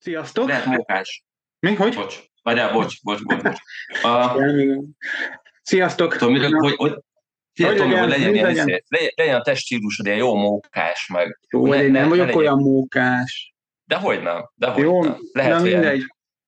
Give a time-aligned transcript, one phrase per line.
[0.00, 0.48] Sziasztok!
[0.48, 1.24] Lehet mókás.
[1.58, 1.74] Mi?
[1.74, 1.94] Hogy?
[1.94, 2.18] Bocs.
[2.42, 3.58] Várjál, bocs, bocs, bocs, bocs.
[4.02, 4.82] Uh,
[5.62, 6.16] Sziasztok!
[6.16, 8.68] tudom, hogy, hogy, hogy, Tomi, hogy legyen, ilyen, legyen?
[8.68, 11.38] izé, legyen, legyen a teststílusod ilyen jó mókás, meg...
[11.50, 13.54] Jó, ne- én ne- nem ne vagyok legyen- olyan mókás.
[13.84, 15.16] De hogy nem, de hogy Jó, nem.
[15.32, 16.04] Lehet, na ilyen- mindegy.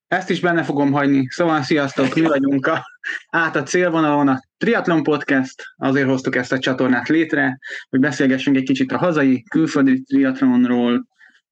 [0.08, 1.26] Ezt is benne fogom hagyni.
[1.30, 2.84] Szóval sziasztok, mi vagyunk a,
[3.30, 5.62] át a célvonalon a Triathlon Podcast.
[5.76, 7.58] Azért hoztuk ezt a csatornát létre,
[7.88, 11.06] hogy beszélgessünk egy kicsit a hazai, külföldi triatlonról,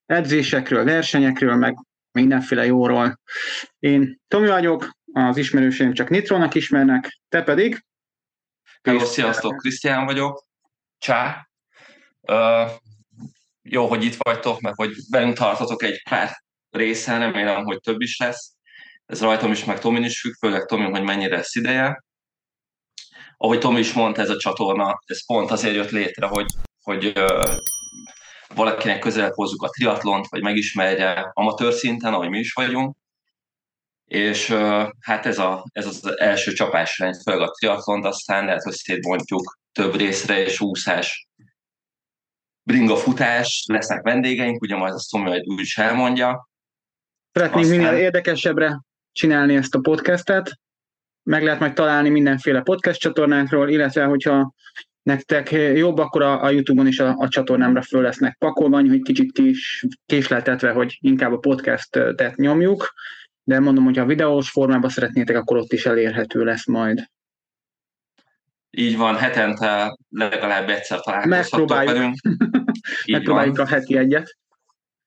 [0.07, 1.77] edzésekről, versenyekről, meg
[2.13, 3.21] mindenféle jóról.
[3.79, 7.85] Én Tomi vagyok, az ismerőseim csak Nitrónak ismernek, te pedig?
[8.83, 10.45] Hello, sziasztok, Krisztián vagyok.
[10.99, 11.49] Csá.
[12.21, 12.71] Uh,
[13.63, 16.37] jó, hogy itt vagytok, meg hogy velünk tartotok egy pár
[16.71, 18.55] részen, remélem, hogy több is lesz.
[19.07, 22.05] Ez rajtam is, meg Tomin is függ, főleg Tomin, hogy mennyire lesz ideje.
[23.37, 26.47] Ahogy Tomi is mondta, ez a csatorna, ez pont azért jött létre, hogy,
[26.83, 27.57] hogy uh,
[28.55, 32.97] valakinek közelebb hozzuk a triatlont, vagy megismerje amatőr szinten, ahogy mi is vagyunk.
[34.05, 34.55] És
[35.01, 39.95] hát ez, a, ez az első csapásrend, főleg a triatlont, aztán lehet, hogy szétbontjuk több
[39.95, 41.29] részre, és úszás,
[42.63, 46.49] bringa futás, lesznek vendégeink, ugye majd azt Tomi majd úgy is elmondja.
[47.33, 48.81] Szeretnénk Aztán- minél érdekesebbre
[49.13, 50.59] csinálni ezt a podcastet.
[51.23, 54.53] Meg lehet majd találni mindenféle podcast csatornákról, illetve hogyha
[55.03, 59.33] nektek jobb, akkor a, a YouTube-on is a, a csatornámra föl lesznek pakolva, hogy kicsit
[59.33, 62.93] kés, késleltetve, hogy inkább a podcastet nyomjuk,
[63.45, 67.05] de mondom, hogy ha videós formában szeretnétek, akkor ott is elérhető lesz majd.
[68.71, 71.95] Így van, hetente legalább egyszer találkozhatok Megpróbáljuk.
[71.95, 72.17] velünk.
[73.13, 73.67] Megpróbáljuk van.
[73.67, 74.37] a heti egyet.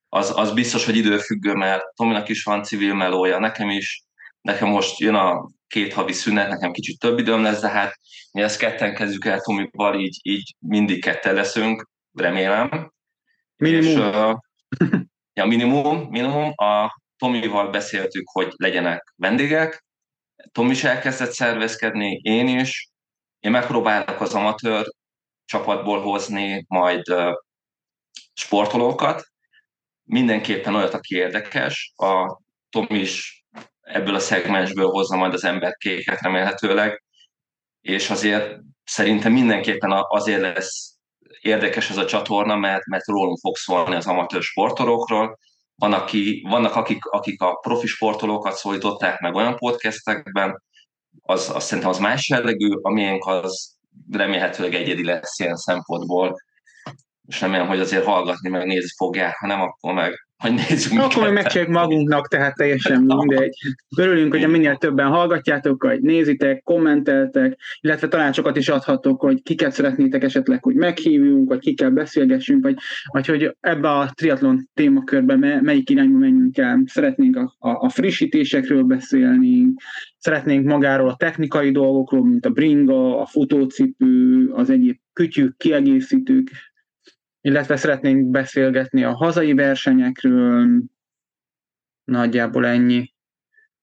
[0.08, 4.04] Az, az biztos, hogy időfüggő, mert Tominak is van civil melója, nekem is.
[4.40, 7.98] Nekem most jön a két havi szünet, nekem kicsit több időm lesz, de hát
[8.32, 12.92] mi ezt ketten kezdjük el Tomival, így, így mindig ketten leszünk, remélem.
[13.56, 13.86] Minimum.
[13.86, 14.38] És, uh,
[15.38, 16.52] ja, minimum, minimum.
[16.56, 19.84] A Tomival beszéltük, hogy legyenek vendégek.
[20.52, 22.88] Tomi is elkezdett szervezkedni, én is.
[23.40, 24.86] Én megpróbálok az amatőr
[25.44, 27.32] csapatból hozni majd uh,
[28.32, 29.26] sportolókat.
[30.02, 31.92] Mindenképpen olyat, aki érdekes.
[31.96, 32.40] A
[32.70, 33.43] Tomi is
[33.84, 37.02] ebből a szegmensből hozza majd az emberkéket remélhetőleg.
[37.80, 40.94] És azért szerintem mindenképpen azért lesz
[41.40, 45.38] érdekes ez a csatorna, mert, mert rólunk fog szólni az amatőr sportolókról.
[45.74, 50.62] Van, aki, vannak, akik, akik a profi sportolókat szólították meg olyan podcastekben,
[51.22, 53.76] az, az szerintem az más jellegű, a miénk az
[54.10, 56.36] remélhetőleg egyedi lesz ilyen szempontból,
[57.26, 61.22] és remélem, hogy azért hallgatni, meg nézni fogják, ha nem, akkor meg hogy nézzük Akkor
[61.22, 61.32] minket.
[61.32, 63.56] megcsináljuk magunknak, tehát teljesen mindegy.
[63.96, 70.22] Örülünk, hogy minél többen hallgatjátok, hogy nézitek, kommenteltek, illetve tanácsokat is adhatok, hogy kiket szeretnétek
[70.22, 72.76] esetleg, hogy meghívjunk, vagy kikkel beszélgessünk, vagy,
[73.12, 76.82] vagy hogy ebbe a triatlon témakörbe me- melyik irányba menjünk el.
[76.86, 79.74] Szeretnénk a, a, a frissítésekről beszélni,
[80.18, 86.50] szeretnénk magáról a technikai dolgokról, mint a bringa, a futócipő, az egyéb kütyük, kiegészítők,
[87.44, 90.82] illetve szeretnénk beszélgetni a hazai versenyekről,
[92.04, 93.14] nagyjából ennyi.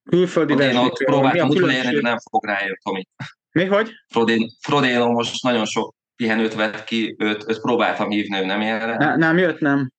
[0.03, 2.03] Külföldi Frodénot versenyekről, mi a próbáltam utolérni, de különbség?
[2.03, 3.07] nem fog rájönni, Tomi.
[3.51, 3.91] Mi, hogy?
[4.07, 8.85] Frodén, Frodéno most nagyon sok pihenőt vett ki, őt, őt próbáltam hívni, ő nem ér.
[8.85, 9.91] Ne, nem jött, nem.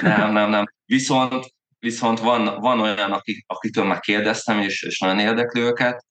[0.00, 0.64] Nem, nem, nem.
[0.84, 6.04] Viszont, viszont van, van olyan, akik, akitől már kérdeztem, és, és nagyon érdekli őket.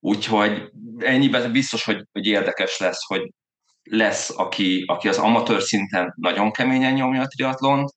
[0.00, 3.32] Úgyhogy ennyiben biztos, hogy, hogy érdekes lesz, hogy
[3.84, 7.94] lesz, aki, aki az amatőr szinten nagyon keményen nyomja a triatlont.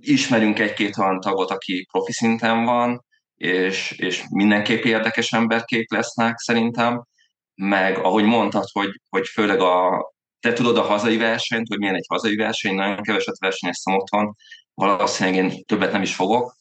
[0.00, 7.04] Ismerünk egy-két olyan tagot, aki profi szinten van, és, és mindenképp érdekes emberkék lesznek szerintem.
[7.54, 10.06] Meg ahogy mondtad, hogy, hogy főleg a,
[10.40, 14.34] te tudod a hazai versenyt, hogy milyen egy hazai verseny, nagyon keveset versenyeztem otthon,
[14.74, 16.56] valószínűleg én többet nem is fogok.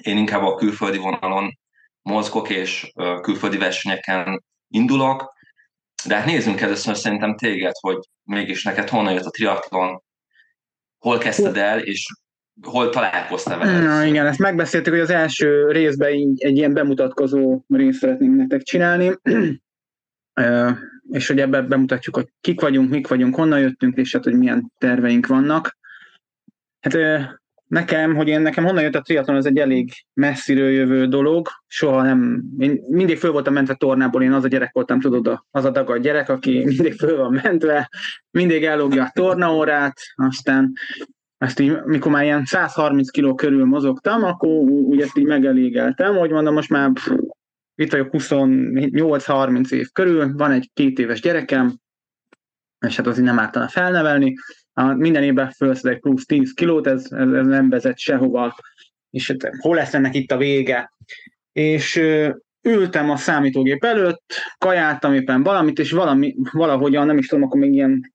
[0.00, 1.58] Én inkább a külföldi vonalon
[2.02, 5.38] mozgok, és külföldi versenyeken indulok,
[6.06, 10.02] de hát nézzünk először szerintem téged, hogy mégis neked honnan jött a triatlon,
[10.98, 12.06] hol kezdted el, és
[12.62, 13.80] hol találkoztál vele?
[13.80, 18.62] Na igen, ezt megbeszéltük, hogy az első részben így egy ilyen bemutatkozó részt szeretnénk nektek
[18.62, 19.18] csinálni,
[21.10, 24.72] és hogy ebben bemutatjuk, hogy kik vagyunk, mik vagyunk, honnan jöttünk, és hát, hogy milyen
[24.78, 25.78] terveink vannak.
[26.80, 26.94] Hát
[27.70, 31.48] nekem, hogy én nekem honnan jött a triatlon, ez egy elég messziről jövő dolog.
[31.66, 35.64] Soha nem, én mindig föl voltam mentve tornából, én az a gyerek voltam, tudod, az
[35.64, 37.90] a dagad gyerek, aki mindig föl van mentve,
[38.30, 40.72] mindig ellogja a tornaórát, aztán
[41.38, 46.30] ezt így, mikor már ilyen 130 kiló körül mozogtam, akkor úgy ezt így megelégeltem, hogy
[46.30, 47.10] mondom, most már pff,
[47.74, 51.78] itt vagyok 28-30 év körül, van egy két éves gyerekem,
[52.86, 54.34] és hát azért nem ártana felnevelni,
[54.84, 58.56] minden évben felszedek plusz 10 kilót, ez, ez, ez nem vezet sehova,
[59.10, 60.92] és hát, hol lesz ennek itt a vége.
[61.52, 62.02] És
[62.62, 67.72] ültem a számítógép előtt, kajáltam éppen valamit, és valami, valahogyan, nem is tudom, akkor még
[67.72, 68.12] ilyen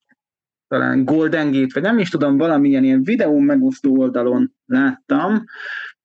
[0.67, 5.43] talán Golden Gate, vagy nem is tudom, valamilyen ilyen videó megosztó oldalon láttam.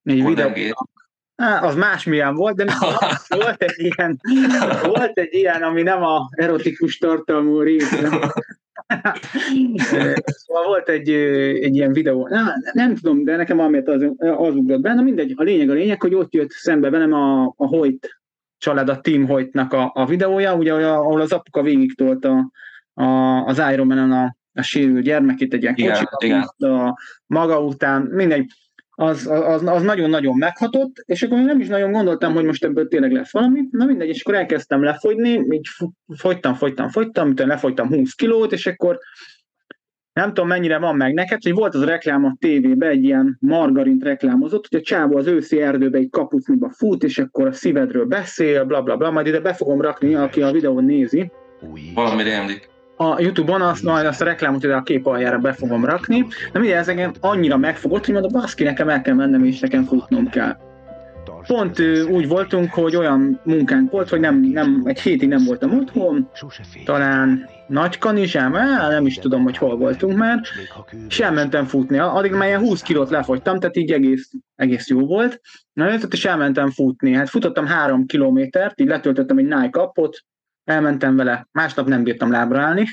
[0.02, 0.88] Egy Golden videó, Gate.
[1.34, 2.64] Á, az másmilyen volt, de
[3.28, 4.20] volt egy ilyen,
[4.82, 7.92] volt egy ilyen, ami nem a erotikus tartalmú rész.
[10.24, 11.10] Szóval volt egy,
[11.62, 15.32] egy ilyen videó, nem, nem tudom, de nekem valamit az, az ugrott be, na mindegy,
[15.36, 18.20] a lényeg a lényeg, hogy ott jött szembe velem a, a Hoyt
[18.58, 22.50] család, a Team Hoytnak a, a videója, ugye, ahol az apuka végig a,
[23.02, 23.06] a,
[23.44, 28.52] az Iron Man-on a, a sérült gyermekét, egy ilyen igen, a maga után, mindegy,
[29.00, 33.12] az, az, az nagyon-nagyon meghatott, és akkor nem is nagyon gondoltam, hogy most ebből tényleg
[33.12, 33.60] lesz valami.
[33.70, 35.68] Na mindegy, és akkor elkezdtem lefogyni, így
[36.16, 38.98] fogytam, fogytam, fogytam, utána lefogytam 20 kilót, és akkor
[40.12, 43.36] nem tudom mennyire van meg neked, hogy volt az a reklám a tévében, egy ilyen
[43.40, 48.04] margarint reklámozott, hogy a csávó az őszi erdőbe egy kapucniba fut, és akkor a szívedről
[48.04, 51.30] beszél, bla bla bla, majd ide be fogom rakni, aki a videón nézi.
[51.94, 52.68] Valami rémlik
[53.02, 56.58] a Youtube-on azt, majd azt a reklámot ide a kép aljára be fogom rakni, de
[56.58, 60.28] ugye ez engem annyira megfogott, hogy mondom, baszki, nekem el kell mennem, és nekem futnom
[60.28, 60.56] kell.
[61.46, 61.80] Pont
[62.10, 66.30] úgy voltunk, hogy olyan munkánk volt, hogy nem, nem egy hétig nem voltam otthon,
[66.84, 68.52] talán nagy kanizsám,
[68.88, 70.40] nem is tudom, hogy hol voltunk már,
[71.08, 71.98] és elmentem futni.
[71.98, 75.40] Addig már ilyen 20 kilót lefogytam, tehát így egész, egész jó volt.
[75.72, 77.12] Na, és elmentem futni.
[77.12, 80.24] Hát futottam három kilométert, így letöltöttem egy Nike appot,
[80.64, 82.86] elmentem vele, másnap nem bírtam lábra állni.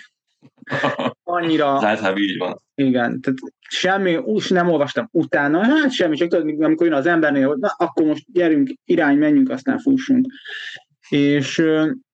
[1.24, 1.74] Annyira...
[1.76, 2.58] Az általában így van.
[2.76, 7.48] Igen, tehát semmi, úgy nem olvastam utána, hát semmi, csak tudod, amikor jön az embernél,
[7.48, 10.26] hogy na, akkor most gyerünk, irány, menjünk, aztán fussunk.
[11.10, 11.64] És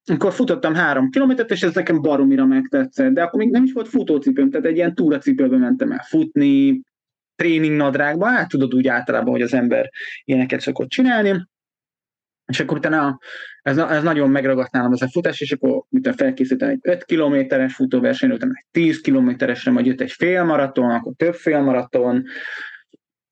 [0.06, 3.88] akkor futottam három kilométert, és ez nekem baromira megtetszett, de akkor még nem is volt
[3.88, 6.82] futócipőm, tehát egy ilyen túracipőbe mentem el futni,
[7.36, 9.90] tréning nadrágba, hát tudod úgy általában, hogy az ember
[10.24, 11.48] ilyeneket szokott csinálni,
[12.46, 13.20] és akkor utána
[13.64, 17.76] ez, ez nagyon megragadt nálam az a futás, és akkor utána felkészítem egy 5 kilométeres
[17.76, 22.24] futóverseny, utána egy 10 kilométeresre, majd jött egy félmaraton, akkor több félmaraton,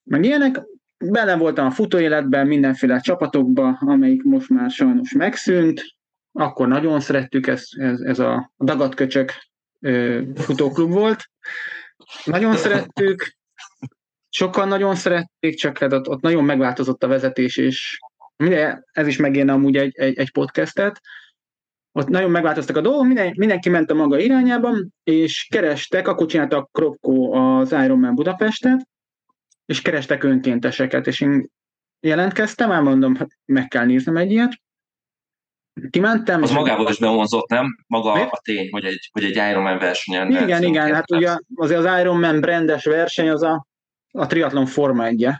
[0.03, 0.61] meg ilyenek.
[0.97, 5.83] Benne voltam a futóéletben, mindenféle csapatokba, amelyik most már sajnos megszűnt.
[6.31, 9.31] Akkor nagyon szerettük, ez, ez, ez a dagadköcsök
[10.35, 11.29] futóklub volt.
[12.25, 13.37] Nagyon szerettük,
[14.29, 17.99] sokan nagyon szerették, csak hát ott, ott nagyon megváltozott a vezetés, és
[18.41, 21.01] Ugye, ez is megérne amúgy egy, egy, egy podcastet,
[21.91, 26.71] ott nagyon megváltoztak a dolgok, minden, mindenki ment a maga irányában, és kerestek, akkor csináltak
[26.71, 28.87] Kropko az Ironman Budapestet,
[29.65, 31.49] és kerestek önkénteseket, és én
[31.99, 34.61] jelentkeztem, elmondom, hát meg kell néznem egy ilyet.
[35.89, 36.41] Kimentem.
[36.41, 37.65] Az magával is bevonzott, nem?
[37.87, 38.21] Maga Mi?
[38.21, 40.31] a tény, hogy egy, hogy egy Ironman versenyen.
[40.31, 43.65] Igen, igen, hát ugye azért az Ironman brandes verseny az a,
[44.11, 45.31] a triatlon forma egye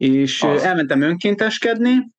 [0.00, 0.62] és az.
[0.62, 2.10] elmentem önkénteskedni,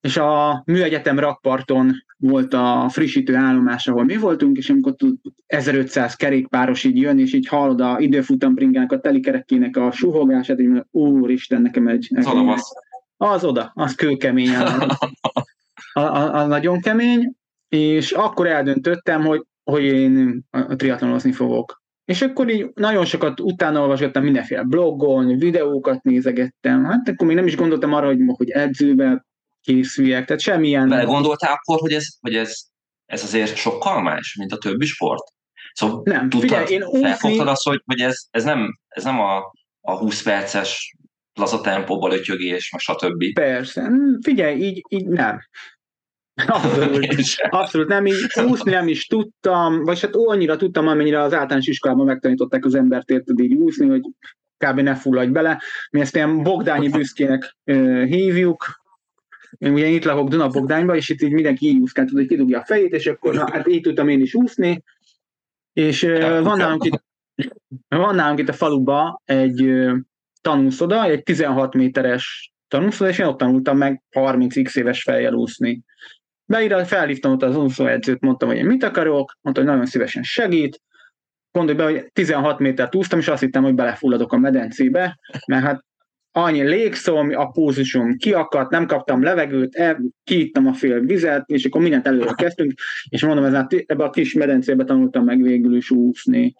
[0.00, 4.94] és a műegyetem rakparton volt a frissítő állomás, ahol mi voltunk, és amikor
[5.46, 10.86] 1500 kerékpáros így jön, és így hallod a időfutambringának, a telikerekének a suhogását, és mondod,
[10.90, 12.06] úristen, nekem egy...
[12.10, 12.60] Nekem egy
[13.16, 14.54] az oda, az kőkemény.
[14.54, 14.72] Az,
[15.92, 17.32] az, az nagyon kemény,
[17.68, 21.82] és akkor eldöntöttem, hogy, hogy én a triatlonozni fogok.
[22.06, 27.46] És akkor így nagyon sokat utána olvasgattam mindenféle blogon, videókat nézegettem, hát akkor még nem
[27.46, 29.26] is gondoltam arra, hogy, hogy edzőbe
[29.60, 30.88] készüljek, tehát semmilyen...
[30.88, 32.54] Bele gondoltál akkor, hogy ez, hogy ez,
[33.06, 35.22] ez azért sokkal más, mint a többi sport?
[35.72, 37.00] Szóval nem, tudtad, figyelj, én úszni...
[37.00, 39.36] felfogtad azt, hogy, hogy ez, ez, nem, ez nem a,
[39.80, 40.96] a 20 perces
[41.34, 43.32] laza tempóból ötyögés, meg stb.
[43.32, 43.90] Persze,
[44.22, 45.38] figyelj, így, így nem.
[46.46, 47.06] Abszolút,
[47.48, 48.14] abszolút nem, így
[48.46, 53.10] úszni nem is tudtam, vagy hát annyira tudtam, amennyire az általános iskolában megtanították az embert
[53.10, 54.02] érted így úszni, hogy
[54.56, 54.80] kb.
[54.80, 55.62] ne fulladj bele.
[55.90, 58.84] Mi ezt ilyen bogdányi büszkének uh, hívjuk,
[59.58, 62.64] én ugye itt lakok Duna Bogdányba, és itt így mindenki így úszkál, hogy kidugja a
[62.64, 64.82] fejét, és akkor na, hát így tudtam én is úszni,
[65.72, 67.04] és uh, van nálunk itt,
[67.88, 69.86] van nálunk itt a faluba egy
[70.40, 75.84] tanúszoda, egy 16 méteres tanúszoda, és én ott tanultam meg 30x éves fejjel úszni.
[76.46, 80.80] Beírat, felhívtam ott az úszóedzőt, mondtam, hogy én mit akarok, mondta, hogy nagyon szívesen segít,
[81.50, 85.84] gondolj be, hogy 16 métert úsztam, és azt hittem, hogy belefulladok a medencébe, mert hát
[86.32, 91.80] annyi légszom, a pulzusom kiakadt, nem kaptam levegőt, el, kiittam a fél vizet, és akkor
[91.80, 92.72] mindent előre kezdtünk,
[93.08, 96.54] és mondom, ez ebbe a kis medencébe tanultam meg végül is úszni.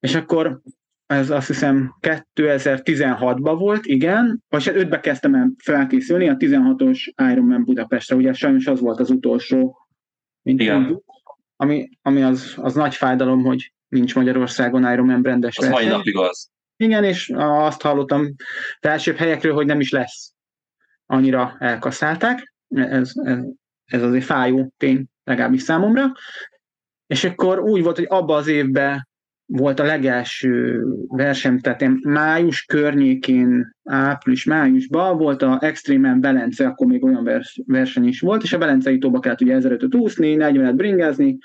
[0.00, 0.60] És akkor
[1.06, 1.96] ez azt hiszem
[2.34, 8.66] 2016-ban volt, igen, vagy hát 5-be kezdtem el felkészülni, a 16-os Ironman Budapestre, ugye sajnos
[8.66, 9.76] az volt az utolsó,
[10.42, 10.76] mint igen.
[10.76, 11.04] Mondjuk,
[11.56, 16.50] ami, ami az, az nagy fájdalom, hogy nincs Magyarországon Ironman rendes Az mai napig az.
[16.76, 18.34] Igen, és azt hallottam
[18.80, 20.32] felsőbb helyekről, hogy nem is lesz.
[21.06, 22.54] Annyira elkaszálták.
[22.68, 23.40] Ez, ez,
[23.84, 26.12] ez azért fájó tény, legalábbis számomra.
[27.06, 29.08] És akkor úgy volt, hogy abba az évben
[29.46, 37.04] volt a legelső verseny, tehát én május környékén, április-májusban volt a Extreme Belence, akkor még
[37.04, 41.38] olyan vers, verseny is volt, és a Belencei tóba kellett ugye 1500 úszni, 40-et bringázni,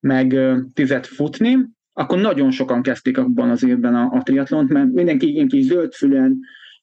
[0.00, 0.38] meg
[0.74, 1.58] 10 futni,
[1.92, 6.38] akkor nagyon sokan kezdték abban az évben a, a triatlont, mert mindenki ilyen kis zöldfülen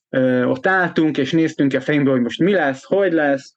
[0.10, 3.56] ö, ott álltunk, és néztünk a fejünkbe, hogy most mi lesz, hogy lesz,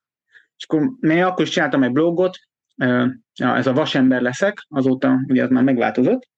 [0.57, 2.39] és akkor én akkor is csináltam egy blogot,
[2.77, 6.30] ö, ez a Vasember leszek, azóta ugye ez már megváltozott,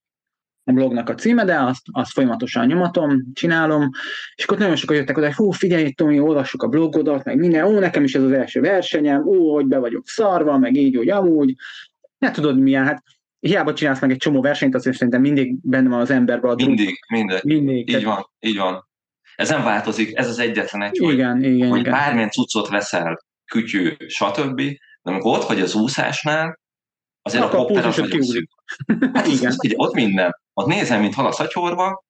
[0.64, 3.90] a blognak a címe, de azt, azt folyamatosan nyomatom, csinálom,
[4.34, 7.64] és akkor nagyon sokan jöttek oda, hogy hú, figyelj, Tomi, olvassuk a blogodat, meg minden,
[7.64, 11.08] ó, nekem is ez az első versenyem, ó, hogy be vagyok szarva, meg így, hogy
[11.08, 11.54] amúgy,
[12.18, 13.02] ne tudod milyen, hát
[13.40, 16.98] hiába csinálsz meg egy csomó versenyt, azért szerintem mindig benne van az emberben a Mindig,
[17.08, 17.40] mindig.
[17.42, 17.76] mindig.
[17.78, 18.02] Így tehát...
[18.02, 18.88] van, így van.
[19.36, 21.92] Ez nem változik, ez az egyetlen egy, igen, hogy, igen, hogy igen.
[21.92, 24.56] bármilyen cuccot veszel, kütyű, stb.,
[25.02, 26.60] de amikor ott vagy az úszásnál,
[27.22, 28.48] azért Akkor a popper az szűk.
[29.12, 29.46] Hát igen.
[29.46, 30.34] Az, ugye, ott minden.
[30.52, 32.04] Ott nézem, mint hal a szatyorba,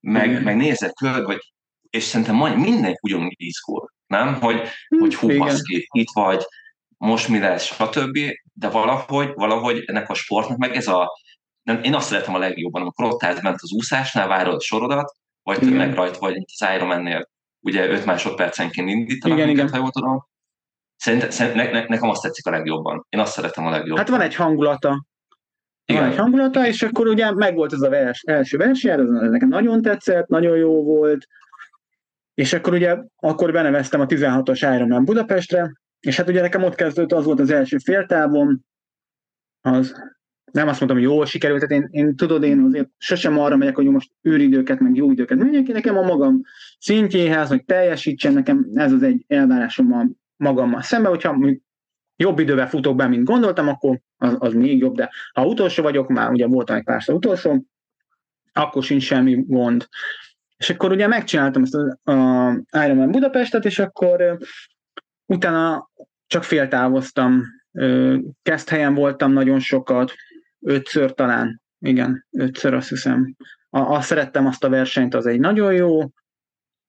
[0.00, 0.42] meg, igen.
[0.42, 1.52] meg nézek körbe, vagy,
[1.90, 4.34] és szerintem majd mindenki ugyanúgy izgul, nem?
[4.40, 6.44] Hogy, hm, hogy hú, baszki, itt vagy,
[6.96, 8.18] most mi lesz, stb.
[8.52, 11.10] De valahogy, valahogy ennek a sportnak meg ez a,
[11.62, 15.12] nem, én azt szeretem a legjobban, amikor ott állsz bent az úszásnál, várod a sorodat,
[15.42, 17.28] vagy tömeg rajta, vagy az Ironman-nél
[17.60, 19.76] ugye 5 másodpercenként indítanak igen, minket, igen.
[19.76, 20.26] ha jól tudom.
[20.96, 23.06] Szerintem, szerintem ne, ne, nekem azt tetszik a legjobban.
[23.08, 23.98] Én azt szeretem a legjobban.
[23.98, 25.04] Hát van egy hangulata.
[25.92, 26.16] Igen.
[26.16, 30.56] Hangulata, és akkor ugye megvolt ez a vers, első verseny, ez nekem nagyon tetszett, nagyon
[30.56, 31.26] jó volt,
[32.34, 37.18] és akkor ugye akkor beneveztem a 16-os Ironman Budapestre, és hát ugye nekem ott kezdődött,
[37.18, 38.64] az volt az első féltávon,
[39.60, 39.94] az
[40.52, 43.74] nem azt mondtam, hogy jól sikerült, tehát én, én tudod, én azért sosem arra megyek,
[43.74, 45.38] hogy most űridőket, meg jó időket.
[45.38, 46.40] Megyek, nekem a magam
[46.78, 51.58] szintjéhez, hogy teljesítsen, nekem ez az egy elvárásom a magammal szemben, hogyha
[52.18, 56.08] jobb idővel futok be, mint gondoltam, akkor az, az még jobb, de ha utolsó vagyok,
[56.08, 57.64] már ugye voltam egy párszor utolsó,
[58.52, 59.88] akkor sincs semmi gond.
[60.56, 62.50] És akkor ugye megcsináltam ezt a, a
[62.84, 64.38] Ironman Budapestet, és akkor
[65.30, 65.90] Utána
[66.26, 67.44] csak féltávoztam.
[68.66, 70.12] helyen voltam nagyon sokat,
[70.60, 73.36] ötször talán, igen, ötször azt hiszem.
[73.70, 76.00] A, azt szerettem azt a versenyt, az egy nagyon jó.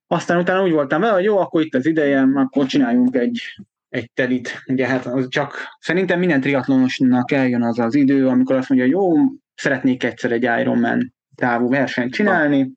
[0.07, 3.41] Aztán utána úgy voltam vele, hogy jó, akkor itt az idejem, akkor csináljunk egy,
[3.89, 4.63] egy telit.
[4.67, 9.12] Ugye hát az csak szerintem minden triatlonosnak eljön az az idő, amikor azt mondja, jó,
[9.55, 12.72] szeretnék egyszer egy Ironman távú versenyt csinálni,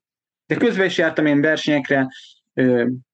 [0.45, 2.07] de közben is jártam én versenyekre,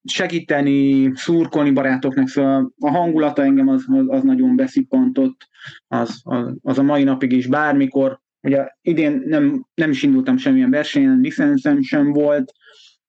[0.04, 5.48] segíteni, szurkolni barátoknak, szóval a hangulata engem az, az, az nagyon beszippantott,
[5.88, 10.70] az, az, az a mai napig is bármikor, ugye idén nem, nem is indultam semmilyen
[10.70, 12.52] versenyen, licenszem sem volt,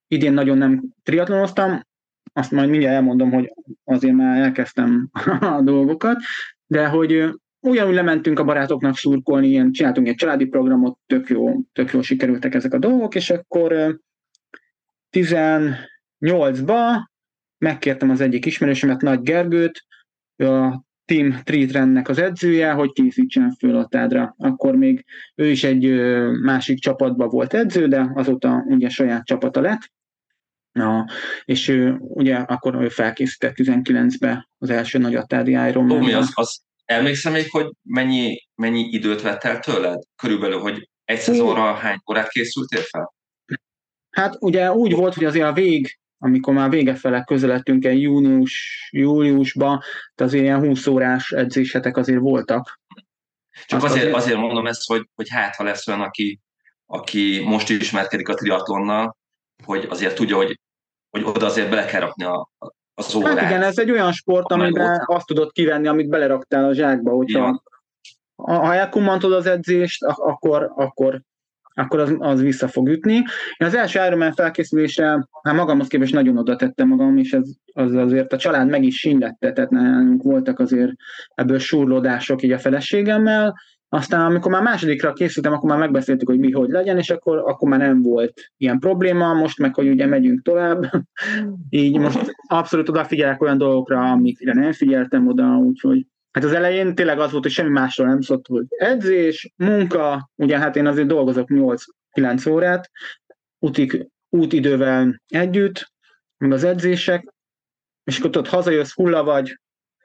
[0.06, 1.80] idén nagyon nem triatlonoztam,
[2.32, 3.52] azt majd mindjárt elmondom, hogy
[3.84, 5.10] azért már elkezdtem
[5.40, 6.16] a dolgokat,
[6.66, 11.92] de hogy ugyanúgy lementünk a barátoknak szurkolni, ilyen, csináltunk egy családi programot, tök jó, tök
[11.92, 14.00] jó sikerültek ezek a dolgok, és akkor
[15.16, 17.08] 2008-ba
[17.58, 19.84] megkértem az egyik ismerősemet, Nagy Gergőt,
[20.36, 24.34] a Team Treatrennek az edzője, hogy készítsen föl a tádra.
[24.38, 25.90] Akkor még ő is egy
[26.42, 29.90] másik csapatban volt edző, de azóta ugye saját csapata lett.
[30.72, 31.04] Na,
[31.44, 35.98] és ő, ugye akkor ő felkészített 19-be az első nagy attádi Ironman.
[35.98, 40.02] Tomi, az, az emlékszem még, hogy mennyi, mennyi időt vett el tőled?
[40.16, 43.14] Körülbelül, hogy egy szezonra hány órát készültél fel?
[44.10, 48.88] Hát ugye úgy volt, hogy azért a vég, amikor már vége fele közeledtünk el június,
[48.92, 49.80] júliusban,
[50.14, 52.80] de azért ilyen 20 órás edzésetek azért voltak.
[53.66, 56.40] Csak azért, azért, azért mondom ezt, hogy, hogy hát ha lesz olyan, aki,
[56.86, 59.18] aki most ismerkedik a triatlonnal,
[59.64, 60.60] hogy azért tudja, hogy,
[61.10, 62.50] hogy oda azért bele kell rakni a,
[62.94, 63.38] az órát.
[63.38, 67.62] Hát igen, ez egy olyan sport, amiben azt tudod kivenni, amit beleraktál a zsákba, hogyha
[68.34, 71.22] ha elkummantod az edzést, akkor, akkor
[71.74, 73.14] akkor az, az vissza fog ütni.
[73.56, 75.06] Én az első Ironman felkészülésre
[75.42, 78.98] hát magamhoz képest nagyon oda tettem magam, és ez, az azért a család meg is
[78.98, 80.92] sínlette, tehát nálunk voltak azért
[81.34, 83.60] ebből surlódások így a feleségemmel,
[83.92, 87.68] aztán amikor már másodikra készültem, akkor már megbeszéltük, hogy mi hogy legyen, és akkor, akkor
[87.68, 90.90] már nem volt ilyen probléma, most meg, hogy ugye megyünk tovább,
[91.70, 97.18] így most abszolút odafigyelek olyan dolgokra, amikre nem figyeltem oda, úgyhogy Hát az elején tényleg
[97.18, 101.48] az volt, hogy semmi másról nem szólt, hogy edzés, munka, ugye hát én azért dolgozok
[102.16, 102.90] 8-9 órát,
[103.58, 105.92] útik, útidővel együtt,
[106.36, 107.34] meg az edzések,
[108.04, 109.60] és akkor ott hazajössz, hulla vagy,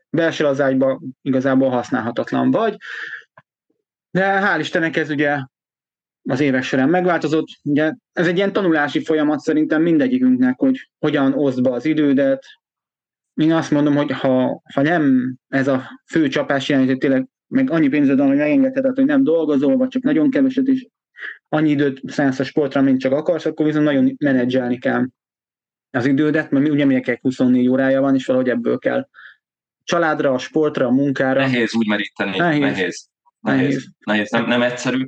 [0.10, 2.78] belső az ágyba igazából használhatatlan vagy.
[4.16, 5.40] De hál' Istennek ez ugye
[6.30, 7.48] az évek során megváltozott.
[7.64, 12.46] Ugye ez egy ilyen tanulási folyamat szerintem mindegyikünknek, hogy hogyan oszd be az idődet.
[13.34, 17.72] Én azt mondom, hogy ha, ha nem ez a fő csapás jelent, hogy tényleg meg
[17.72, 20.88] annyi pénzed van, hogy megengedheted, hogy nem dolgozol, vagy csak nagyon keveset, és
[21.50, 25.08] annyi időt szánsz a sportra, mint csak akarsz, akkor viszont nagyon menedzselni kell
[25.92, 29.08] az idődet, mert ugye mindenkinek 24 órája van, és valahogy ebből kell
[29.84, 31.40] családra, a sportra, a munkára.
[31.40, 32.60] Nehéz úgy meríteni, nehéz.
[32.60, 33.10] Nehéz,
[33.46, 33.88] nehéz.
[34.06, 34.30] nehéz.
[34.30, 35.08] Nem, nem egyszerű.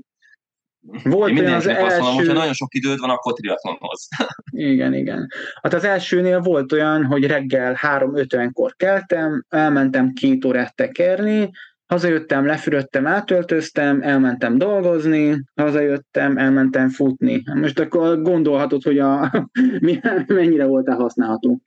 [1.04, 1.86] Volt Én az első...
[1.86, 4.08] azt mondom, hogyha nagyon sok időd van, akkor triatlonhoz.
[4.74, 5.28] igen, igen.
[5.62, 11.50] Hát az elsőnél volt olyan, hogy reggel 3.50-kor keltem, elmentem két órát tekerni,
[11.88, 17.44] Hazajöttem, lefürödtem, átöltöztem, elmentem dolgozni, hazajöttem, elmentem futni.
[17.54, 19.32] Most akkor gondolhatod, hogy a,
[20.28, 21.62] mennyire volt használható.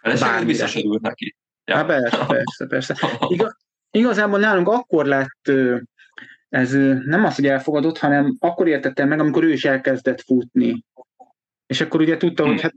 [0.00, 1.36] Ez biztos örült neki.
[1.64, 1.76] Ja.
[1.76, 2.94] Hát persze, persze, persze.
[3.28, 3.56] Igaz,
[3.96, 5.50] igazából nálunk akkor lett
[6.48, 6.72] ez
[7.04, 10.84] nem az, hogy elfogadott, hanem akkor értettem meg, amikor ő is elkezdett futni.
[11.66, 12.52] És akkor ugye tudta, hmm.
[12.52, 12.74] hogy hát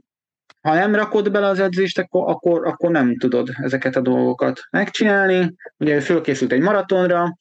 [0.60, 5.54] ha nem rakod bele az edzést, akkor, akkor, akkor nem tudod ezeket a dolgokat megcsinálni.
[5.76, 7.36] Ugye ő fölkészült egy maratonra,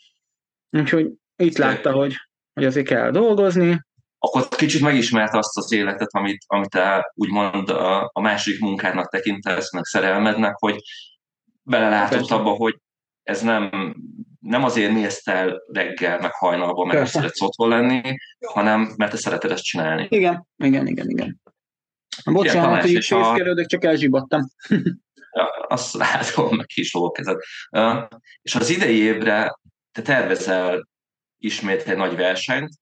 [0.70, 2.16] úgyhogy itt látta, hogy,
[2.54, 3.82] hogy azért kell dolgozni.
[4.18, 9.74] Akkor kicsit megismert azt az életet, amit, amit te úgymond a, a másik munkádnak tekintesz,
[9.74, 10.82] meg szerelmednek, hogy
[11.64, 12.76] belelátott abba, hogy
[13.30, 13.96] ez nem,
[14.40, 18.02] nem azért mész el reggel, meg hajnalban, mert szeretsz otthon lenni,
[18.46, 20.08] hanem mert te szereted ezt csinálni.
[20.10, 21.42] Igen, igen, igen, igen.
[22.26, 24.42] Bocsánat, hogy fészkelődök, csak elzsibattam.
[25.68, 27.38] azt látom, meg is kezed.
[27.72, 28.08] Uh,
[28.42, 29.60] és az idei évre
[29.92, 30.90] te tervezel
[31.38, 32.74] ismét egy nagy versenyt,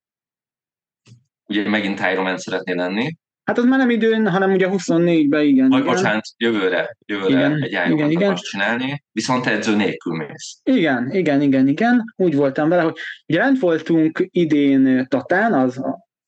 [1.46, 3.18] ugye megint Ironman szeretnél lenni.
[3.48, 5.70] Hát az már nem időn, hanem ugye 24-ben, igen.
[5.70, 10.60] Vagy bocsánat, jövőre, jövőre igen, egy Ironman igen, akarsz csinálni, viszont edző nélkül mész.
[10.64, 12.14] Igen, igen, igen, igen.
[12.16, 15.82] Úgy voltam vele, hogy ugye rend voltunk idén Tatán, az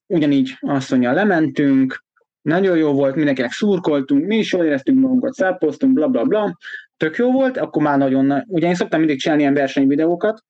[0.05, 2.03] ugyanígy azt mondja, lementünk,
[2.41, 6.57] nagyon jó volt, mindenkinek szurkoltunk, mi is jól éreztünk magunkat, szápoztunk, bla bla bla,
[6.97, 10.43] tök jó volt, akkor már nagyon, ugye én szoktam mindig csinálni ilyen versenyvideókat,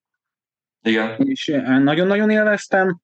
[0.81, 1.15] igen.
[1.17, 2.99] és eh, nagyon-nagyon élveztem,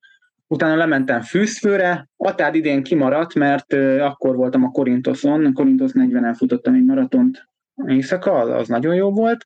[0.47, 6.85] utána lementem fűzfőre, Atád idén kimaradt, mert akkor voltam a Korintoson, Korintos 40-en futottam egy
[6.85, 7.47] maratont
[7.87, 9.45] éjszaka, az, nagyon jó volt,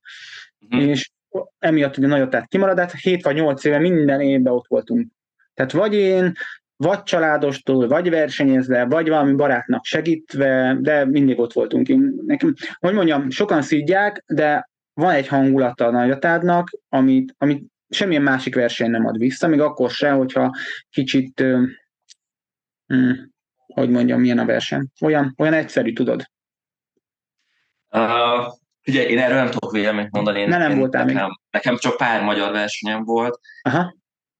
[0.59, 0.89] uh-huh.
[0.89, 1.12] és
[1.59, 5.07] emiatt ugye nagy Atád kimaradt, 7 vagy 8 éve minden évben ott voltunk.
[5.53, 6.33] Tehát vagy én,
[6.75, 11.88] vagy családostól, vagy versenyezve, vagy valami barátnak segítve, de mindig ott voltunk.
[11.88, 18.21] Én, nekem, hogy mondjam, sokan szídják, de van egy hangulata a nagyatádnak, amit, amit semmilyen
[18.21, 20.56] másik verseny nem ad vissza, még akkor se, hogyha
[20.89, 21.43] kicsit,
[22.86, 23.12] hm,
[23.65, 24.88] hogy mondjam, milyen a verseny.
[25.02, 26.23] Olyan, olyan egyszerű, tudod.
[27.91, 28.54] Uh,
[28.88, 30.39] ugye én erről nem tudok véleményt mondani.
[30.39, 31.39] Én, ne, nem én, voltál nekem, még.
[31.49, 33.39] nekem csak pár magyar versenyem volt.
[33.62, 33.95] Aha.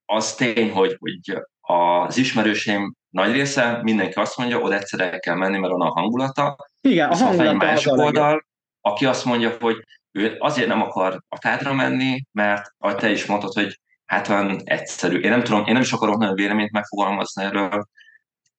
[0.06, 5.36] Az tény, hogy, hogy az ismerőseim nagy része, mindenki azt mondja, oda egyszer el kell
[5.36, 6.56] menni, mert van a hangulata.
[6.82, 8.46] Igen, a hangulata egy másik oldal,
[8.82, 9.84] aki azt mondja, hogy
[10.19, 14.62] ő azért nem akar a tádra menni, mert ahogy te is mondtad, hogy hát van
[14.63, 15.19] egyszerű.
[15.19, 17.88] Én nem tudom, én nem is akarok nagyon véleményt megfogalmazni erről,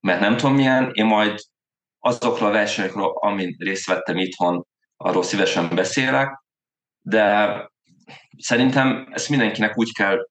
[0.00, 1.38] mert nem tudom milyen, én majd
[1.98, 6.42] azokról a versenyekről, amin részt vettem itthon, arról szívesen beszélek,
[7.00, 7.54] de
[8.38, 10.28] szerintem ezt mindenkinek úgy kell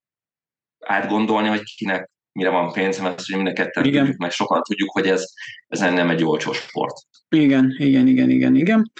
[0.80, 5.08] átgondolni, hogy kinek mire van pénzem, ezt ugye mind a tudjuk, meg sokan tudjuk, hogy
[5.08, 5.26] ez,
[5.68, 6.96] ez nem egy olcsó sport.
[7.30, 8.92] Igen, igen, igen, igen, igen.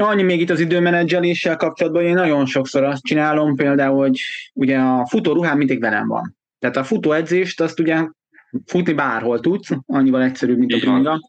[0.00, 4.20] Annyi még itt az időmenedzseléssel kapcsolatban, én nagyon sokszor azt csinálom, például, hogy
[4.54, 6.36] ugye a futóruhám mindig velem van.
[6.58, 8.08] Tehát a futóedzést azt ugye
[8.66, 11.20] futni bárhol tudsz, annyival egyszerűbb, mint a bringa.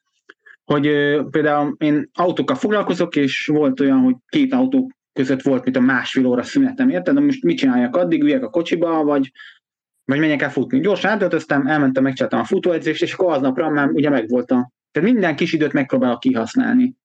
[0.66, 0.82] Hogy
[1.30, 6.26] például én autókkal foglalkozok, és volt olyan, hogy két autó között volt, mint a másfél
[6.26, 7.16] óra szünetem, érted?
[7.16, 9.32] De most mit csináljak addig, üljek a kocsiba, vagy
[10.06, 10.80] vagy menjek el futni.
[10.80, 14.72] Gyorsan átöltöztem, elmentem, megcsináltam a futóedzést, és akkor aznapra már ugye megvolt a...
[14.92, 16.96] Tehát minden kis időt megpróbálok kihasználni.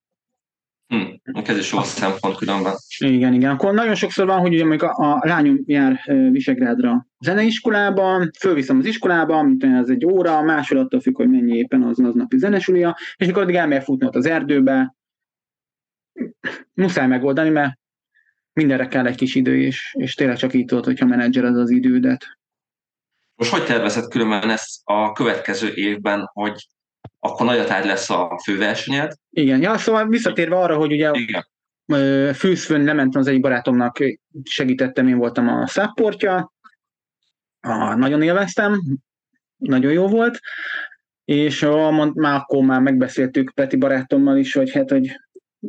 [0.93, 2.73] Hm, ez is jó szempont különben.
[2.97, 3.51] Igen, igen.
[3.51, 6.01] Akkor nagyon sokszor van, hogy ugye a, a lányom jár
[6.31, 11.83] Visegrádra zeneiskolába, fölviszem az iskolába, mint ez egy óra, másfél attól függ, hogy mennyi éppen
[11.83, 14.95] az aznapi zenesulia, és akkor addig elmegy futni ott az erdőbe.
[16.73, 17.79] Muszáj megoldani, mert
[18.53, 22.37] mindenre kell egy kis idő, és, és tényleg csak így tudod, hogyha menedzsered az idődet.
[23.35, 26.67] Most hogy tervezed különben ezt a következő évben, hogy
[27.19, 29.13] akkor nagyatágy lesz a főversenyed?
[29.29, 31.45] Igen, ja, szóval visszatérve arra, hogy ugye Igen.
[32.33, 33.97] fűzfőn lementem az egyik barátomnak,
[34.43, 36.53] segítettem, én voltam a szapportja,
[37.95, 38.81] nagyon élveztem,
[39.57, 40.39] nagyon jó volt,
[41.25, 45.19] és mond, már akkor már megbeszéltük Peti barátommal is, hogy hát, hogy...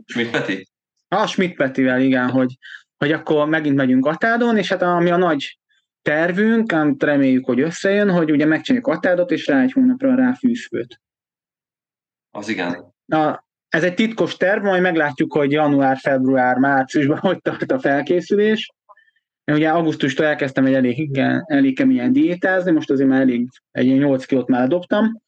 [0.05, 0.69] Schmidt Peti?
[1.09, 2.57] Ah, Schmidt Petivel, igen, hogy,
[2.97, 5.59] hogy akkor megint megyünk Atádon, és hát ami a nagy
[6.03, 11.01] tervünk, amit reméljük, hogy összejön, hogy ugye megcsináljuk attádot, és rá egy hónapra rá fűzfőt.
[12.35, 12.95] Az igen.
[13.05, 18.73] Na, ez egy titkos terv, majd meglátjuk, hogy január, február, márciusban hogy tart a felkészülés.
[19.45, 23.87] Én ugye augusztustól elkezdtem egy elég, igen, elég keményen diétázni, most azért már elég, egy
[23.87, 25.23] 8 kilót már dobtam,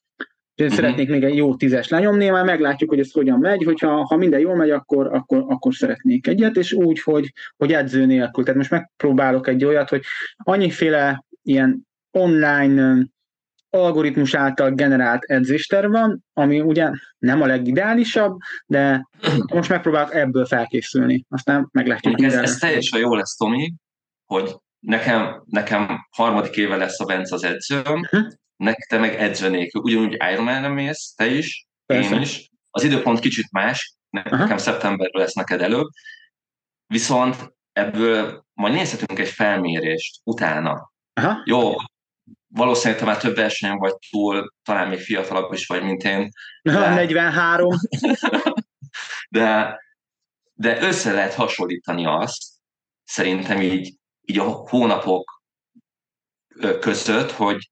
[0.56, 0.80] én uh-huh.
[0.80, 4.40] szeretnék még egy jó tízes lenyomni, már meglátjuk, hogy ez hogyan megy, hogyha ha minden
[4.40, 8.44] jól megy, akkor, akkor, akkor szeretnék egyet, és úgy, hogy, hogy edző nélkül.
[8.44, 10.02] Tehát most megpróbálok egy olyat, hogy
[10.36, 13.06] annyiféle ilyen online
[13.82, 19.08] algoritmus által generált edzésterv van, ami ugye nem a legideálisabb, de
[19.52, 21.24] most megpróbálok ebből felkészülni.
[21.28, 22.22] Aztán meglátjuk.
[22.22, 23.74] Ez, ez teljesen jó lesz, Tomi,
[24.24, 29.48] hogy nekem, nekem harmadik éve lesz a Bence az edzőm, uh-huh nek te meg edzve
[29.48, 29.82] nélkül.
[29.82, 32.14] Ugyanúgy Ironman-re mész, te is, Persze.
[32.14, 32.50] én is.
[32.70, 34.58] Az időpont kicsit más, nekem Aha.
[34.58, 35.88] szeptemberről lesz neked előbb,
[36.86, 40.92] viszont ebből majd nézhetünk egy felmérést utána.
[41.12, 41.42] Aha.
[41.44, 41.72] Jó,
[42.56, 46.30] valószínűleg te már több versenyen vagy túl, talán még fiatalabb is vagy, mint én.
[46.62, 46.94] De...
[46.94, 47.68] 43.
[49.28, 49.78] de,
[50.54, 52.42] de össze lehet hasonlítani azt,
[53.04, 55.42] szerintem így, így a hónapok
[56.80, 57.70] között, hogy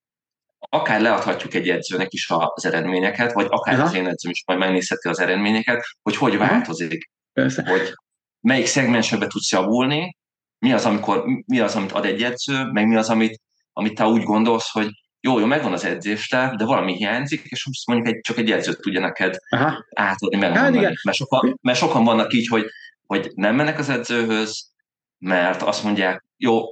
[0.59, 3.85] akár leadhatjuk egy edzőnek is az eredményeket, vagy akár Aha.
[3.85, 7.11] az én edzőm is majd megnézheti az eredményeket, hogy hogy változik.
[7.33, 7.69] Persze.
[7.69, 7.93] Hogy
[8.41, 10.17] melyik szegmensebe tudsz javulni,
[10.59, 13.41] mi az, amikor, mi az, amit ad egy edző, meg mi az, amit,
[13.77, 14.89] amit te úgy gondolsz, hogy
[15.21, 18.81] jó, jó, megvan az edzéste, de valami hiányzik, és most mondjuk egy, csak egy edzőt
[18.81, 19.85] tudja neked Aha.
[19.95, 20.85] átadni, megmondani.
[20.85, 22.67] Hát mert, sokan, mert sokan vannak így, hogy,
[23.07, 24.73] hogy nem mennek az edzőhöz,
[25.19, 26.63] mert azt mondják, jó,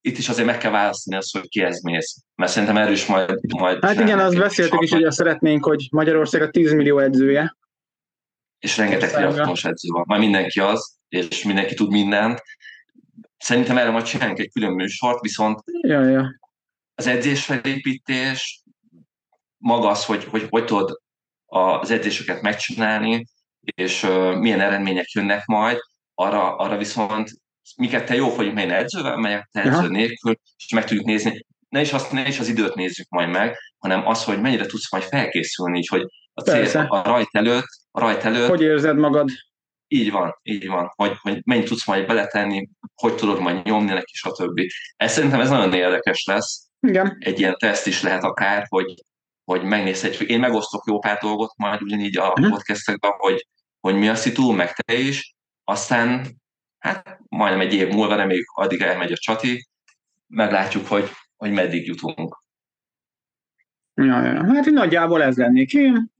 [0.00, 2.24] itt is azért meg kell választani azt, hogy kihez mész.
[2.34, 3.38] Mert szerintem erről is majd...
[3.58, 7.56] majd hát igen, azt beszéltük is, hogy azt szeretnénk, hogy Magyarország a 10 millió edzője.
[8.58, 10.04] És rengeteg fiatalos edző van.
[10.06, 12.42] Már mindenki az, és mindenki tud mindent.
[13.38, 16.38] Szerintem erre majd csinálunk egy külön műsort, viszont ja, ja.
[16.94, 18.62] az edzésfelépítés,
[19.56, 21.00] maga az, hogy, hogy hogy tudod
[21.46, 23.26] az edzéseket megcsinálni,
[23.60, 25.78] és uh, milyen eredmények jönnek majd,
[26.14, 27.30] arra, arra viszont
[27.76, 31.46] mi ketten jó vagyunk, mert én edzővel megyek, te edző nélkül, és meg tudjuk nézni.
[31.68, 34.92] Ne is, azt, ne is az időt nézzük majd meg, hanem az, hogy mennyire tudsz
[34.92, 38.48] majd felkészülni, így, hogy a cél a rajt előtt, a rajt előtt.
[38.48, 39.28] Hogy érzed magad?
[39.88, 40.92] Így van, így van.
[40.94, 44.60] Hogy, hogy mennyit tudsz majd beletenni, hogy tudod majd nyomni neki, stb.
[44.96, 46.68] Ez szerintem ez nagyon érdekes lesz.
[46.80, 47.16] Igen.
[47.18, 48.94] Egy ilyen teszt is lehet akár, hogy,
[49.44, 50.28] hogy megnézhetjük.
[50.28, 52.50] Én megosztok jó pár dolgot majd ugyanígy a uh-huh.
[52.50, 53.46] podcastekben, hogy,
[53.80, 55.34] hogy mi a szitu, meg te is.
[55.64, 56.26] Aztán
[56.78, 59.68] hát majdnem egy év múlva, reméljük addig elmegy a csati,
[60.26, 62.42] meglátjuk, hogy, hogy meddig jutunk.
[63.94, 64.54] Ja, ja.
[64.54, 66.10] Hát nagyjából ez lennék én.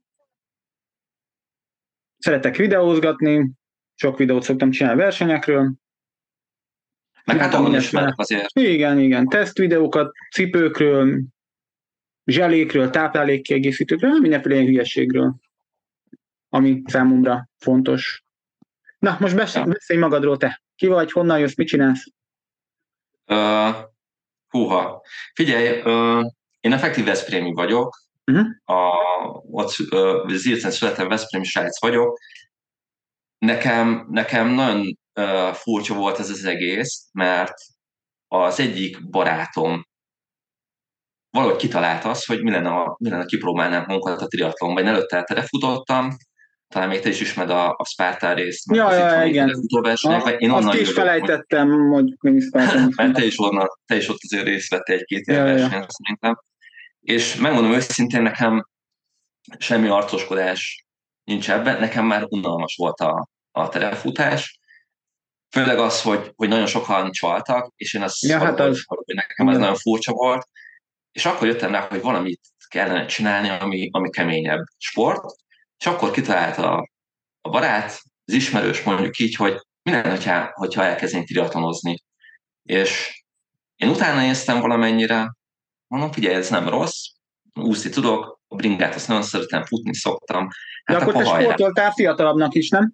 [2.18, 3.50] Szeretek videózgatni,
[4.00, 5.72] sok videót szoktam csinálni versenyekről.
[7.24, 7.74] Meg hát ahol
[8.16, 8.58] azért.
[8.58, 11.20] Igen, igen, tesztvideókat, cipőkről,
[12.24, 15.34] zselékről, táplálékkiegészítőkről, mindenféle hülyeségről,
[16.48, 18.24] ami számomra fontos.
[18.98, 20.62] Na, most beszélj, beszélj magadról te.
[20.76, 22.06] Ki vagy, honnan jössz, mit csinálsz?
[23.26, 23.76] Uh,
[24.48, 25.02] húha.
[25.34, 26.24] Figyelj, uh,
[26.60, 27.96] én effektív Veszprémi vagyok.
[28.26, 28.46] Uh-huh.
[28.64, 28.94] A,
[29.50, 32.18] ott uh, Zilcen születem, Veszprémi srác vagyok.
[33.48, 37.54] Nekem, nekem nagyon uh, furcsa volt ez az egész, mert
[38.26, 39.86] az egyik barátom
[41.30, 44.82] valahogy kitalálta azt, hogy mi lenne, mi lenne kipróbálnám magunkat a triatlonban.
[44.82, 46.16] Én előtte terefutottam,
[46.68, 48.74] talán még te is ismered a, a Spartan részt.
[48.74, 49.50] Ja, ja, igen.
[50.38, 52.92] Én onnan azt is felejtettem, hogy mi Spartan.
[52.96, 55.86] Mert te is, onnan, te is ott azért részt vettél egy-két ja, versenyen ja.
[55.88, 56.42] szerintem.
[57.00, 58.68] És megmondom őszintén, nekem
[59.58, 60.86] semmi arcoskodás
[61.24, 64.58] nincs ebben, nekem már unalmas volt a, a terefutás,
[65.50, 68.82] főleg az, hogy, hogy nagyon sokan csaltak, és én azt ja, hát az...
[68.86, 70.48] hogy nekem ez nagyon furcsa volt,
[71.12, 75.24] és akkor jöttem rá, hogy valamit kellene csinálni, ami, ami keményebb sport,
[75.78, 76.88] és akkor kitalálta
[77.40, 82.04] a barát, az ismerős mondjuk így, hogy mi lenne, hogyha, hogyha elkezdenénk triatlonozni.
[82.62, 83.22] És
[83.76, 85.32] én utána néztem valamennyire,
[85.86, 87.04] mondom, figyelj, ez nem rossz,
[87.54, 90.48] úszni tudok, a bringát azt nagyon szeretem, futni szoktam.
[90.84, 92.92] Hát De akkor te sportoltál fiatalabbnak is, nem?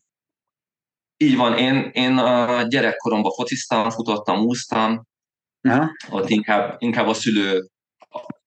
[1.17, 5.07] Így van, én, én a gyerekkoromban fociztam, futottam, úsztam,
[5.63, 5.91] Aha.
[6.11, 7.69] ott inkább, inkább a szülő,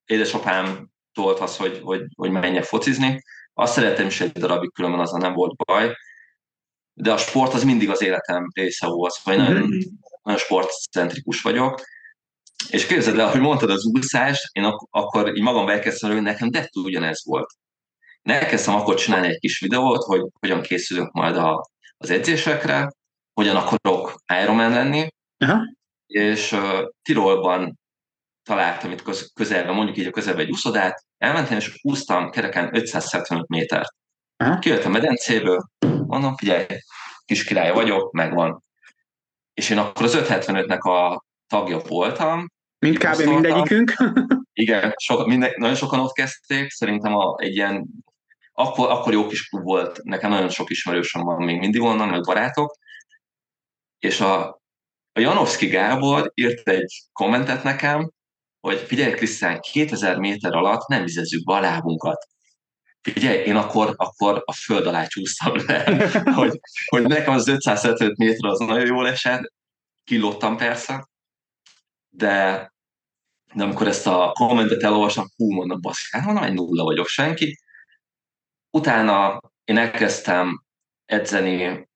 [0.06, 3.22] édesapám tolt az, hogy, hogy, hogy menjek focizni,
[3.54, 5.96] azt szeretem is egy darabig, különben az nem volt baj.
[6.94, 9.80] De a sport az mindig az életem része volt, vagy nagyon, mm-hmm.
[10.24, 11.82] nagyon sportcentrikus vagyok.
[12.70, 16.52] És képzeld el, hogy mondtad az úszást, én ak- akkor így magam elkezdtem, hogy nekem
[16.52, 17.50] de ugyanez volt.
[18.22, 22.92] Elkezdtem akkor csinálni egy kis videót, hogy hogyan készülünk majd a, az edzésekre,
[23.34, 25.08] hogyan akarok Ironman lenni,
[25.38, 25.60] Aha.
[26.06, 27.80] és uh, Tirolban
[28.44, 33.96] találtam itt közelben, mondjuk így a közelben egy úszodát, elmentem és úsztam kereken 575 métert.
[34.38, 34.60] Aha.
[34.60, 35.70] Kijöttem a medencéből,
[36.08, 36.66] mondom, figyelj,
[37.26, 38.64] kis király vagyok, megvan.
[39.54, 42.52] És én akkor az 575-nek a tagja voltam.
[42.80, 43.22] Mint kb.
[43.22, 43.94] mindegyikünk.
[44.54, 47.86] Igen, so, minden, nagyon sokan ott kezdték, szerintem a, egy ilyen,
[48.60, 52.22] akkor, akkor jó kis klub volt, nekem nagyon sok ismerősöm van még mindig onnan, meg
[52.22, 52.78] barátok,
[54.00, 54.48] és a,
[55.12, 58.12] a Janowski Gábor írt egy kommentet nekem,
[58.60, 62.28] hogy figyelj Krisztán, 2000 méter alatt nem vizezzük be a lábunkat.
[63.02, 68.50] Figyelj, én akkor, akkor a föld alá csúsztam le, hogy, hogy nekem az 575 méter
[68.50, 69.54] az nagyon jól esett,
[70.04, 71.08] kilóttam persze,
[72.10, 72.72] de,
[73.54, 77.66] de amikor ezt a kommentet elolvastam, hú, mondom, basz, hát mondom, egy nulla vagyok senki.
[78.78, 80.64] Utána én elkezdtem
[81.06, 81.88] edzeni,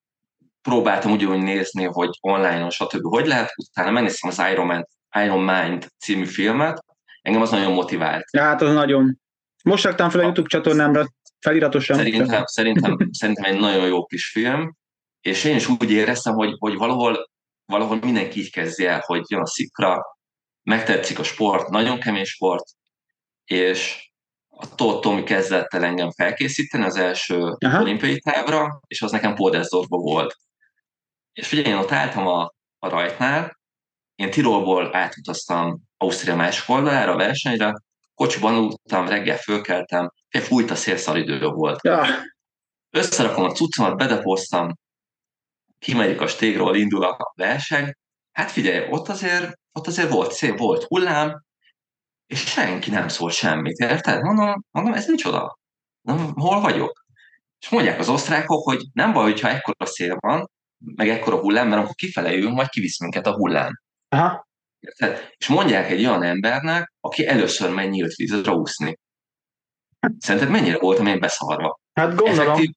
[0.61, 3.03] próbáltam úgy, úgy nézni, hogy online-on, stb.
[3.03, 4.87] hogy lehet, utána megnéztem az Iron, Man,
[5.23, 6.85] Iron Mind című filmet,
[7.21, 8.25] engem az nagyon motivált.
[8.31, 9.19] Ja, hát az nagyon.
[9.63, 11.07] Most raktam fel a YouTube csatornámra
[11.39, 11.97] feliratosan.
[11.97, 14.75] Szerintem, szerintem, szerintem egy nagyon jó kis film,
[15.21, 17.29] és én is úgy éreztem, hogy, hogy valahol,
[17.65, 20.01] valahol mindenki így kezdje el, hogy jön a szikra,
[20.63, 22.65] megtetszik a sport, nagyon kemény sport,
[23.45, 24.11] és
[24.62, 27.82] a Tóth Tomi kezdett el engem felkészíteni az első Aha.
[27.82, 30.36] olimpiai távra, és az nekem Podesdorfban volt.
[31.34, 33.60] És ugye én ott álltam a, a rajtnál,
[34.15, 37.74] én Tirolból átutaztam Ausztria másik oldalára a versenyre,
[38.13, 41.80] kocsiban aludtam, reggel fölkeltem, fújt a szél, idő volt.
[41.84, 42.06] Ja.
[42.89, 44.74] Összerakom a cuccomat, bedepoztam,
[45.80, 47.93] kimegyik a stégról, indul a verseny.
[48.32, 51.43] Hát figyelj, ott azért, ott azért volt szép, volt hullám,
[52.31, 54.21] és senki nem szólt semmit, érted?
[54.21, 55.59] Mondom, mondom ez micsoda?
[56.01, 57.05] Nem, hol vagyok?
[57.59, 60.51] És mondják az osztrákok, hogy nem baj, hogyha ekkora szél van,
[60.95, 63.71] meg ekkora hullám, mert akkor kifele jövünk, majd kivisz minket a hullám.
[64.09, 64.47] Aha.
[65.37, 68.99] És mondják egy olyan embernek, aki először megy nyílt vízre úszni.
[70.17, 71.79] Szerinted mennyire voltam én beszarva?
[71.93, 72.39] Hát gondolom.
[72.39, 72.69] Effektív,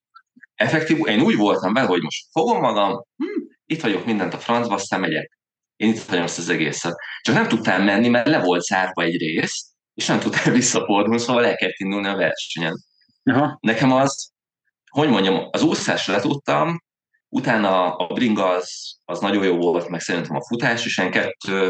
[0.54, 4.74] effektív, én úgy voltam vele, hogy most fogom magam, hm, itt vagyok mindent a francba,
[4.74, 5.38] aztán megyek.
[5.84, 6.96] Én itt hagyom ezt az egészet.
[7.20, 11.46] Csak nem tudtam menni, mert le volt zárva egy rész, és nem tudtam visszapordulni, szóval
[11.46, 12.84] el kellett indulni a versenyen.
[13.22, 13.58] Aha.
[13.60, 14.32] Nekem az,
[14.90, 16.82] hogy mondjam, az úszásra le tudtam,
[17.28, 21.60] utána a bringa az, az nagyon jó volt, meg szerintem a futás is, ilyen kettő,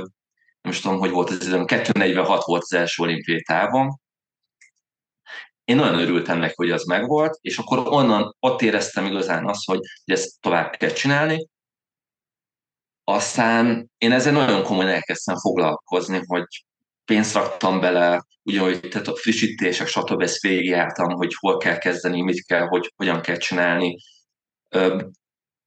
[0.61, 4.01] nem is tudom, hogy volt az időm, 246 volt az első olimpiai távon.
[5.65, 9.81] Én nagyon örültem neki, hogy az megvolt, és akkor onnan ott éreztem igazán azt, hogy,
[10.05, 11.49] hogy ezt tovább kell csinálni.
[13.05, 16.47] Aztán én ezzel nagyon komolyan elkezdtem foglalkozni, hogy
[17.05, 20.23] pénzt raktam bele, ugyanúgy tehát a frissítések, stb.
[20.23, 23.97] ezt végigjártam, hogy hol kell kezdeni, mit kell, hogy hogyan kell csinálni.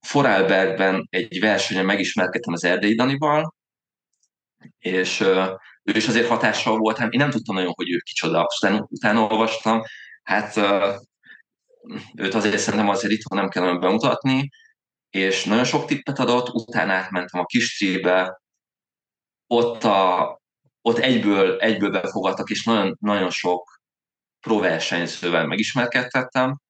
[0.00, 3.54] Forálbergben egy versenyen megismerkedtem az Erdélyi Danival,
[4.78, 5.20] és
[5.82, 9.20] ő is azért hatással volt, hát én nem tudtam nagyon, hogy ő kicsoda, aztán utána
[9.20, 9.82] olvastam,
[10.22, 10.56] hát
[12.14, 14.48] őt azért szerintem azért itthon nem kellene bemutatni,
[15.10, 17.84] és nagyon sok tippet adott, utána átmentem a kis
[19.46, 20.40] ott, a,
[20.80, 23.80] ott egyből, egyből befogadtak, és nagyon, nagyon sok
[24.40, 26.60] próversenyzővel megismerkedtettem.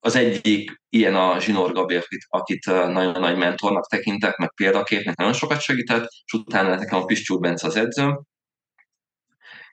[0.00, 5.32] Az egyik ilyen a Zsinór Gabi, akit, akit nagyon nagy mentornak tekintek, meg példaképnek nagyon
[5.32, 8.24] sokat segített, és utána nekem a Pistyúr Bence az edzőm,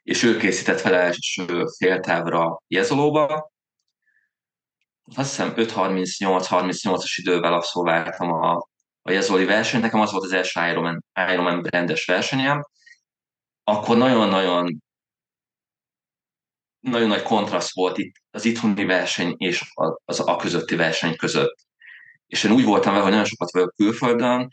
[0.04, 3.52] és ő készített fel első féltávra Jezolóba.
[5.16, 8.68] Azt hiszem 5.38-38-as idővel abszolváltam a,
[9.02, 12.68] a Jezoli versenyt, nekem az volt az első Ironman, Ironman rendes versenyem.
[13.64, 14.82] Akkor nagyon-nagyon
[16.80, 19.72] nagyon nagy kontraszt volt itt az itthoni verseny és
[20.06, 21.56] az a közötti verseny között.
[22.28, 24.50] És én úgy voltam vele, hogy nagyon sokat vagyok külföldön,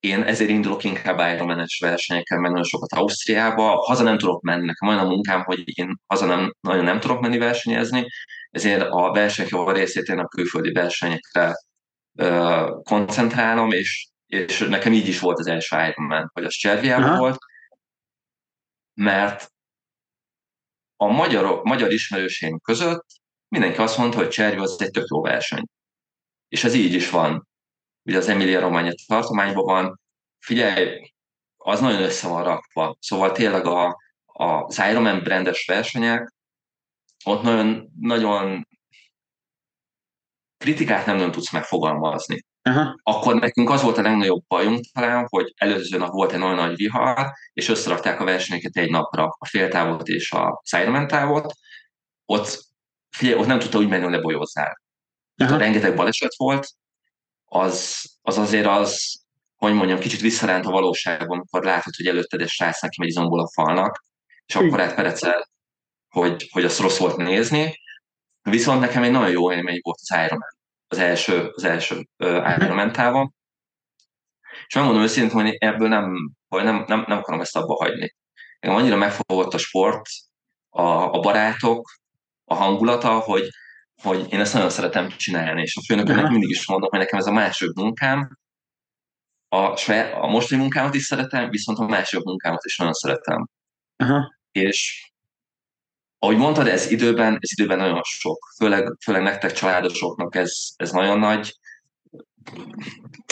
[0.00, 3.76] én ezért indulok inkább Ironman-es versenyekkel, meg nagyon sokat Ausztriába.
[3.76, 7.20] Haza nem tudok menni, nekem olyan a munkám, hogy én haza nem, nagyon nem tudok
[7.20, 8.06] menni versenyezni,
[8.50, 11.54] ezért a versenyek jó részét én a külföldi versenyekre
[12.18, 17.38] ö, koncentrálom, és, és nekem így is volt az első Ironman, hogy az Cserviában volt,
[18.94, 19.52] mert
[20.96, 23.06] a magyar, magyar ismerősém között
[23.48, 25.64] mindenki azt mondta, hogy Cservi az egy tök jó verseny.
[26.48, 27.48] És ez így is van.
[28.02, 30.00] Ugye az Emilia Romagna tartományban van.
[30.38, 31.12] Figyelj,
[31.56, 32.96] az nagyon össze van rakva.
[33.00, 33.86] Szóval tényleg a,
[34.26, 36.32] a, az Ironman brandes versenyek,
[37.24, 38.66] ott nagyon, nagyon
[40.56, 42.44] kritikát nem nagyon tudsz megfogalmazni.
[42.62, 43.00] Aha.
[43.02, 46.76] Akkor nekünk az volt a legnagyobb bajunk talán, hogy előző nap volt egy nagyon nagy
[46.76, 51.52] vihar, és összerakták a versenyeket egy napra, a féltávot és a Ironman távot.
[52.24, 52.64] Ott,
[53.10, 54.80] figyelj, ott nem tudta úgy menni, hogy lebolyózzál.
[55.34, 56.68] Rengeteg baleset volt,
[57.52, 59.20] az, az azért az,
[59.56, 63.40] hogy mondjam, kicsit visszaránt a valóságban, amikor látod, hogy előtted egy srác neki megy izomból
[63.40, 64.04] a falnak,
[64.46, 65.48] és akkor átperecsel,
[66.08, 67.74] hogy, hogy azt rossz volt nézni.
[68.42, 70.56] Viszont nekem egy nagyon jó élmény volt az Ironman,
[70.88, 73.34] az első, az első uh, Ironman távon.
[74.66, 78.14] És megmondom őszintén, hogy ebből nem, hogy nem, nem, nem akarom ezt abba hagyni.
[78.58, 80.02] Engem annyira megfogott a sport,
[80.68, 81.90] a, a barátok,
[82.44, 83.48] a hangulata, hogy,
[84.02, 87.26] hogy én ezt nagyon szeretem csinálni, és a főnökömnek mindig is mondom, hogy nekem ez
[87.26, 88.38] a második munkám,
[89.48, 93.48] a, saját, a mostani munkámat is szeretem, viszont a második munkámat is nagyon szeretem.
[93.96, 94.34] Aha.
[94.52, 95.10] És
[96.18, 98.38] ahogy mondtad, ez időben, ez időben nagyon sok.
[98.56, 101.54] Főleg, főleg nektek családosoknak ez, ez nagyon nagy.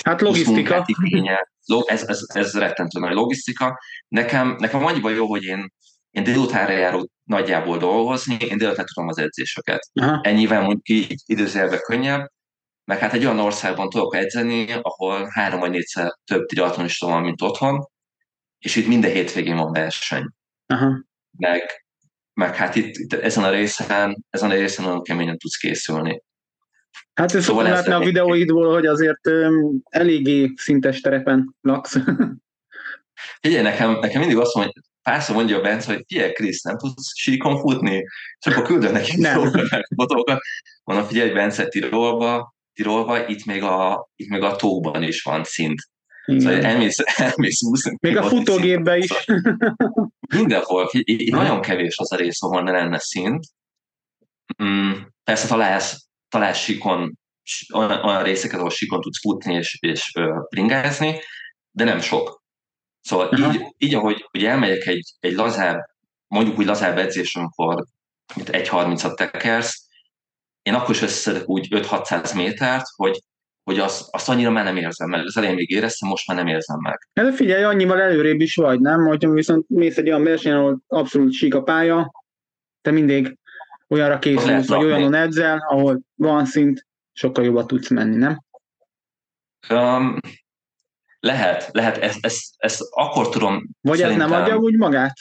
[0.05, 0.85] Hát logisztika.
[1.87, 3.79] Ez, ez, ez rettentő nagy logisztika.
[4.09, 5.73] Nekem, nekem annyiban jó, hogy én,
[6.11, 9.91] én délutánra járok nagyjából dolgozni, én délután tudom az edzéseket.
[9.93, 10.21] Aha.
[10.23, 12.31] Ennyivel mondjuk így időzélve könnyebb,
[12.85, 17.43] meg hát egy olyan országban tudok edzeni, ahol három vagy négyszer több triatlonista van, mint
[17.43, 17.89] otthon,
[18.59, 20.29] és itt minden hétvégén van verseny.
[20.67, 21.05] Aha.
[21.39, 21.63] Meg,
[22.33, 26.23] meg hát itt, itt, ezen a részen, ezen a részen nagyon keményen tudsz készülni.
[27.15, 31.97] Hát ezt szóval látni a videóidból, hogy azért um, eléggé szintes terepen laksz.
[33.41, 37.19] Figyelj, nekem, nekem mindig azt mondja, párszor mondja a Bence, hogy figyelj, Krisz, nem tudsz
[37.19, 38.05] síkon futni?
[38.39, 39.27] És akkor küldök neki
[39.97, 40.41] fotókat.
[40.85, 45.81] Mondom, figyelj, Bence, Tirolba, Tirolba, itt még a, itt még a tóban is van szint.
[46.27, 46.41] Igen.
[46.41, 47.97] Szóval elmész, elmész úszni.
[48.01, 49.11] Még a futógépbe is.
[50.37, 50.89] Mindenhol.
[50.93, 53.47] Itt nagyon kevés az a rész, ahol ne lenne szint.
[54.63, 54.93] Mm,
[55.25, 57.19] persze találsz, találsz sikon,
[57.75, 60.13] olyan, olyan részeket, ahol sikon tudsz futni és, és
[60.49, 61.21] bringázni,
[61.71, 62.38] de nem sok.
[63.01, 65.79] Szóval így, így, ahogy hogy elmegyek egy, egy lazább,
[66.27, 67.85] mondjuk úgy lazább edzés, amikor
[68.35, 69.87] 1.30-at tekersz,
[70.63, 73.23] én akkor is összeszedek úgy 5-600 métert, hogy,
[73.65, 75.25] hogy azt, azt annyira már nem érzem meg.
[75.25, 77.09] Az elején még éreztem, most már nem érzem meg.
[77.15, 79.07] Hát figyelj, annyival előrébb is vagy, nem?
[79.07, 82.11] Hogyha viszont mész egy olyan versenyen, ahol abszolút sík a pálya,
[82.81, 83.39] te mindig
[83.89, 88.43] olyanra készülsz, vagy olyanon edzel, ahol van szint, sokkal jobban tudsz menni, nem?
[89.71, 90.19] Um,
[91.21, 93.69] lehet, lehet, ezt, ezt, ezt akkor tudom.
[93.81, 95.15] Vagy ez nem adja úgy magát?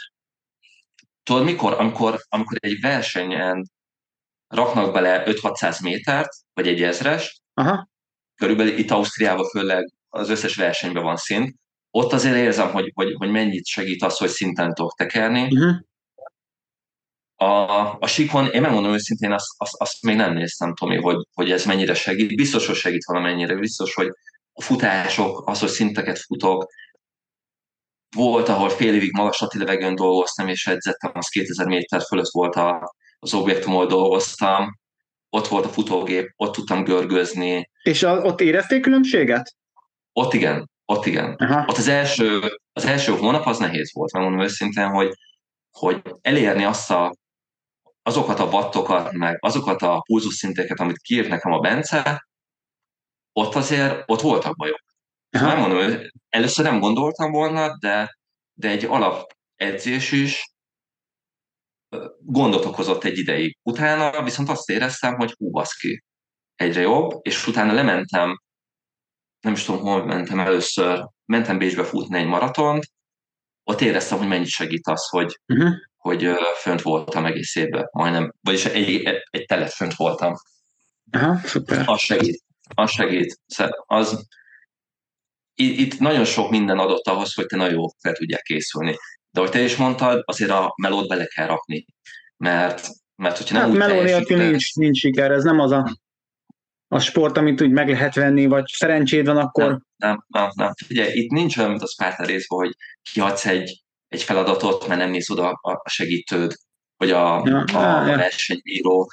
[1.23, 1.73] Tudod, mikor?
[1.73, 3.69] Amikor, amikor egy versenyen
[4.47, 7.89] raknak bele 5-600 métert, vagy egy ezres, Aha.
[8.35, 11.55] körülbelül itt Ausztriában főleg az összes versenyben van szint,
[11.91, 15.41] ott azért érzem, hogy, hogy, hogy mennyit segít az, hogy szinten tudok tekerni.
[15.41, 15.75] Uh-huh.
[17.35, 21.51] A, a sikon, én megmondom őszintén, azt, azt, azt még nem néztem, Tomi, hogy, hogy
[21.51, 22.35] ez mennyire segít.
[22.35, 24.11] Biztos, hogy segít valamennyire, biztos, hogy
[24.57, 26.65] a futások, az, hogy szinteket futok,
[28.15, 32.93] volt, ahol fél évig magaslati levegőn dolgoztam, és edzettem, az 2000 méter fölött volt a,
[33.19, 34.79] az objektumon dolgoztam,
[35.29, 37.69] ott volt a futógép, ott tudtam görgözni.
[37.83, 39.55] És a, ott érezték különbséget?
[40.13, 41.33] Ott igen, ott igen.
[41.33, 41.65] Aha.
[41.67, 42.39] Ott az első,
[42.73, 45.13] az első hónap az nehéz volt, megmondom őszintén, hogy,
[45.71, 47.15] hogy elérni azt a,
[48.03, 52.27] azokat a wattokat, meg azokat a pulzusszinteket, amit kiírt nekem a Bence,
[53.37, 54.81] ott azért, ott voltak bajok.
[55.31, 55.47] Aha.
[55.47, 58.17] Nem mondom, először nem gondoltam volna, de,
[58.53, 60.51] de egy alap edzés is
[62.19, 63.57] gondot okozott egy ideig.
[63.63, 66.03] Utána viszont azt éreztem, hogy hú, baszki,
[66.55, 68.41] egyre jobb, és utána lementem,
[69.39, 72.91] nem is tudom, hol mentem először, mentem Bécsbe futni egy maratont,
[73.63, 75.73] ott éreztem, hogy mennyit segít az, hogy, uh-huh.
[75.97, 80.33] hogy fönt voltam egész évben, majdnem, vagyis egy, egy, egy telet fönt voltam.
[81.11, 81.83] Aha, szuper.
[81.89, 82.45] Az segít.
[82.77, 83.39] Az segít.
[83.85, 84.27] Az,
[85.55, 88.95] itt nagyon sok minden adott ahhoz, hogy te nagyon jól fel tudják készülni.
[89.31, 91.85] De ahogy te is mondtad, azért a melót bele kell rakni,
[92.37, 95.97] mert, mert hogyha nem hát úgy meló nélkül nincs, nincs siker, ez nem az a,
[96.87, 99.63] a sport, amit úgy meg lehet venni, vagy szerencséd van, akkor...
[99.63, 100.73] Nem, nem, nem, nem.
[100.89, 102.75] Ugye, itt nincs olyan, mint a Sparta részben, hogy
[103.11, 106.53] kiadsz egy, egy feladatot, mert nem néz oda a segítőd,
[106.97, 108.17] vagy a, ja, a, a ja.
[108.17, 109.09] versenybíró.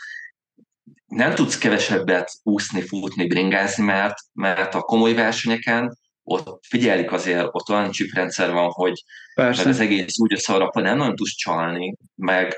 [1.07, 7.69] Nem tudsz kevesebbet úszni, futni, bringázni, mert, mert a komoly versenyeken ott figyelik azért, ott
[7.69, 9.69] olyan csiprendszer van, hogy Persze.
[9.69, 12.55] az egész úgy összeharapva nem nagyon tudsz csalni, meg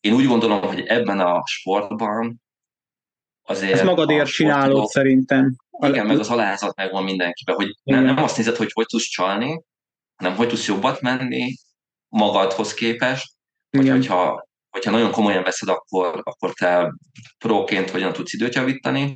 [0.00, 2.42] én úgy gondolom, hogy ebben a sportban
[3.42, 3.72] azért...
[3.72, 5.56] Ez magadért csinálod szerintem.
[5.86, 9.62] Igen, meg az alázat megvan mindenkiben, hogy nem, nem azt nézed, hogy hogy tudsz csalni,
[10.16, 11.54] hanem hogy tudsz jobbat menni
[12.08, 13.32] magadhoz képest,
[13.70, 16.92] vagy hogyha, hogyha nagyon komolyan veszed, akkor, akkor te
[17.38, 19.14] próként hogyan tudsz időt javítani,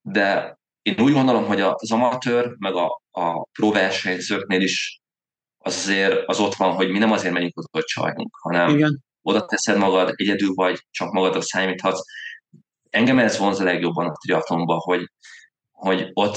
[0.00, 5.00] de én úgy gondolom, hogy az amatőr, meg a, a próversenyzőknél is
[5.64, 9.04] az azért az ott van, hogy mi nem azért megyünk oda, hogy csaljunk, hanem Igen.
[9.22, 12.00] oda teszed magad, egyedül vagy, csak magadra számíthatsz.
[12.90, 15.10] Engem ez vonz a legjobban a triatlonban, hogy,
[15.70, 16.36] hogy ott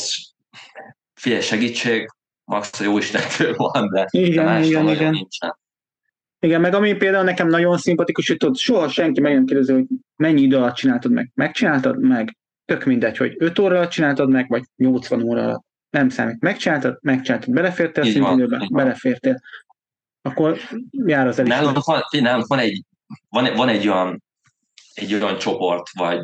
[1.13, 2.09] figyelj, segítség,
[2.43, 5.11] max a jó Istentől van, de, igen, de más igen, nagyon igen.
[5.11, 5.57] nincsen.
[6.39, 9.85] Igen, meg ami például nekem nagyon szimpatikus, hogy tudod, soha senki meg nem kérdezi, hogy
[10.15, 11.31] mennyi idő alatt csináltad meg.
[11.33, 15.65] Megcsináltad meg, tök mindegy, hogy 5 óra alatt csináltad meg, vagy 80 óra alatt.
[15.89, 16.39] Nem számít.
[16.41, 18.83] Megcsináltad, megcsináltad, belefértél Így szint van, időben, így van.
[18.83, 19.41] belefértél.
[20.21, 20.57] Akkor
[20.91, 21.65] jár az elismerés.
[21.65, 22.83] Nálunk van, nálunk van, egy,
[23.29, 24.23] van, van egy, olyan,
[24.93, 26.19] egy olyan csoport, vagy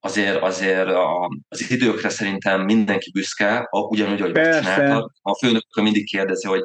[0.00, 4.60] azért, azért a, az időkre szerintem mindenki büszke, a- ugyanúgy, hogy Persze.
[4.68, 5.10] megcsináltad.
[5.22, 6.62] A főnökön mindig kérdezi, hogy,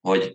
[0.00, 0.32] hogy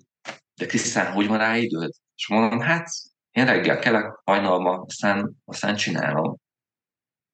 [0.56, 1.92] de Krisztán, hogy van rá időd?
[2.16, 2.90] És mondom, hát
[3.32, 6.38] én reggel kelek hajnalban, aztán, aztán csinálom.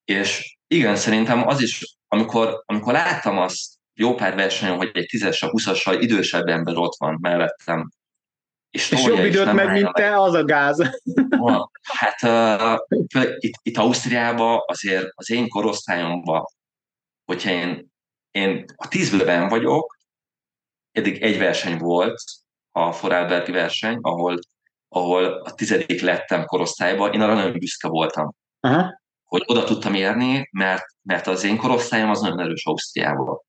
[0.06, 5.50] És igen, szerintem az is, amikor, amikor láttam azt jó pár versenyen, hogy egy tízessel,
[5.50, 7.90] húszassal idősebb ember ott van mellettem,
[8.70, 10.78] és, És jobb időt állja mint te, az a gáz.
[11.30, 11.72] van.
[11.84, 12.80] Hát uh,
[13.40, 16.46] itt, itt Ausztriában azért az én korosztályomban,
[17.26, 17.92] hogyha én,
[18.32, 19.98] én a tízből benn vagyok,
[20.92, 22.22] eddig egy verseny volt,
[22.72, 24.40] a Foralbergi verseny, ahol,
[24.88, 30.50] ahol a tizedik lettem korosztályban, én arra nagyon büszke voltam, Aha, hogy oda tudtam érni,
[30.52, 33.40] mert, mert az én korosztályom az nagyon erős Ausztriában.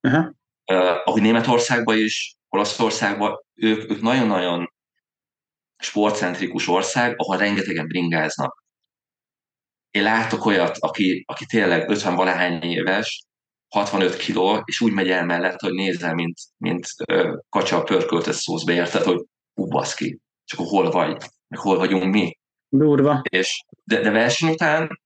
[0.00, 0.34] aha.
[0.72, 4.72] Uh, ahogy Németországban is, Olaszországban, ők, ők nagyon-nagyon
[5.78, 8.64] sportcentrikus ország, ahol rengetegen bringáznak.
[9.90, 13.26] Én látok olyat, aki, aki tényleg 50 valahány éves,
[13.72, 18.72] 65 kiló, és úgy megy el mellett, hogy nézel, mint, mint ö, kacsa pörköltes szószbe,
[18.72, 21.16] érted, hogy ú, baszki, csak hol vagy,
[21.48, 22.38] meg hol vagyunk mi.
[22.68, 23.22] Durva.
[23.28, 25.00] És, de, de verseny után,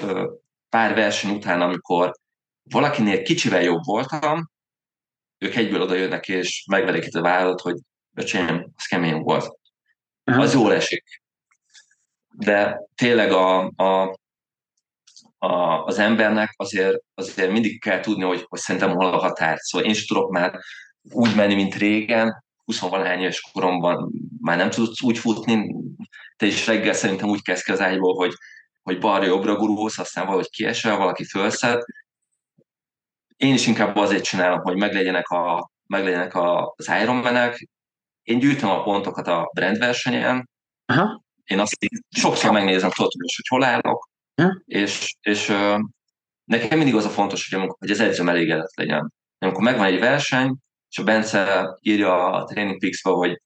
[0.00, 0.32] ö,
[0.68, 2.12] pár verseny után, amikor
[2.62, 4.50] valakinél kicsivel jobb voltam,
[5.38, 7.76] ők egyből oda jönnek, és megverik itt a vállat, hogy
[8.14, 9.58] öcsém, az kemény volt.
[10.24, 10.42] Aha.
[10.42, 11.22] Az jól esik.
[12.28, 14.18] De tényleg a, a,
[15.38, 19.58] a, az embernek azért, azért mindig kell tudni, hogy, hogy szerintem hol a határ.
[19.58, 20.58] Szóval én is tudok már
[21.02, 25.74] úgy menni, mint régen, 20 valahány éves koromban már nem tudsz úgy futni,
[26.36, 28.32] te is reggel szerintem úgy kezd ki az ágyból, hogy,
[28.82, 31.82] hogy balra-jobbra gurulsz, aztán valahogy kiesel, valaki fölszed.
[33.36, 37.68] Én is inkább azért csinálom, hogy meglegyenek, a, meglegyenek a, az Ironmanek.
[38.22, 40.48] Én gyűjtöm a pontokat a brand versenyen,
[40.86, 41.22] Aha.
[41.44, 44.05] én azt így sokszor megnézem, tudod, hogy hol állok,
[44.64, 45.80] És, és uh,
[46.44, 49.12] nekem mindig az a fontos, hogy, amikor, hogy az edzőm elégedett legyen.
[49.38, 50.56] Amikor megvan egy verseny,
[50.88, 53.40] és a Bence írja a Training Peaks-ba, hogy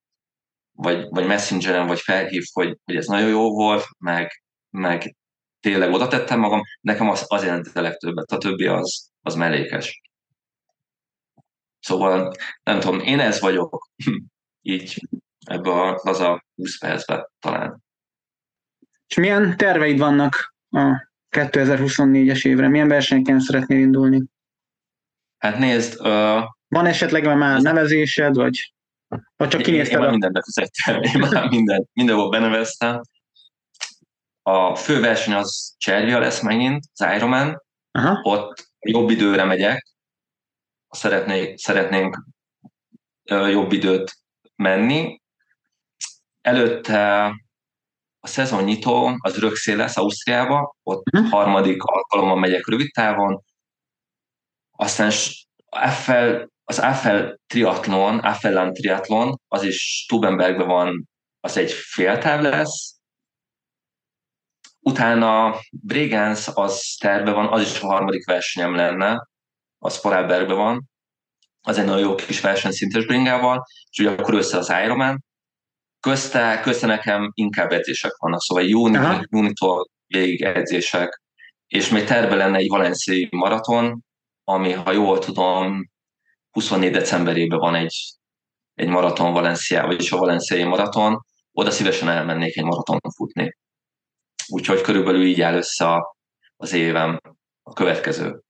[0.73, 5.17] vagy, vagy Messengeren, vagy felhív, hogy, hogy ez nagyon jó volt, meg, meg
[5.61, 10.01] tényleg oda tettem magam, nekem az, az jelent a legtöbbet, a többi az, az mellékes.
[11.81, 12.33] Szóval
[12.63, 13.89] nem tudom, én ez vagyok,
[14.75, 15.09] így
[15.47, 17.83] ebbe a laza 20 percbe talán.
[19.07, 22.69] És milyen terveid vannak a 2024-es évre?
[22.69, 24.23] Milyen versenyeken szeretnél indulni?
[25.39, 28.75] Hát nézd, uh, Van esetleg már nevezésed, vagy,
[29.37, 33.01] vagy csak én, én kinézted már mindent befizettem, én már minden, mindenhol beneveztem.
[34.43, 38.21] A fő verseny az Cservia lesz megint, az Ironman, Aha.
[38.23, 39.87] ott jobb időre megyek,
[40.89, 42.25] szeretnék, szeretnénk
[43.25, 44.17] jobb időt
[44.57, 45.21] menni.
[46.41, 47.33] Előtte
[48.21, 51.25] a szezonnyitó az rögszél lesz Ausztriába, ott Mhm.
[51.25, 53.43] harmadik alkalommal megyek rövid távon,
[54.71, 55.11] aztán
[55.91, 61.09] FL, az FL triatlon, FL triatlon, az is Stubenbergben van,
[61.41, 62.95] az egy féltáv lesz,
[64.81, 69.29] utána Bregenz az terve van, az is a harmadik versenyem lenne,
[69.79, 70.89] az Vorarlbergben van,
[71.61, 75.25] az egy nagyon jó kis verseny szintes bringával, és ugye akkor össze az Ironman.
[76.01, 78.97] Közte, közte nekem inkább edzések vannak, szóval júni,
[79.31, 81.23] júnitól végig edzések,
[81.67, 84.01] és még terve lenne egy valenciai maraton,
[84.45, 85.91] ami, ha jól tudom,
[86.51, 87.95] 24 decemberében van egy,
[88.75, 91.21] egy maraton Valencia, vagyis a valenciai maraton,
[91.53, 93.57] oda szívesen elmennék egy maraton futni.
[94.49, 96.17] Úgyhogy körülbelül így áll össze a,
[96.57, 97.21] az évem,
[97.63, 98.41] a következő.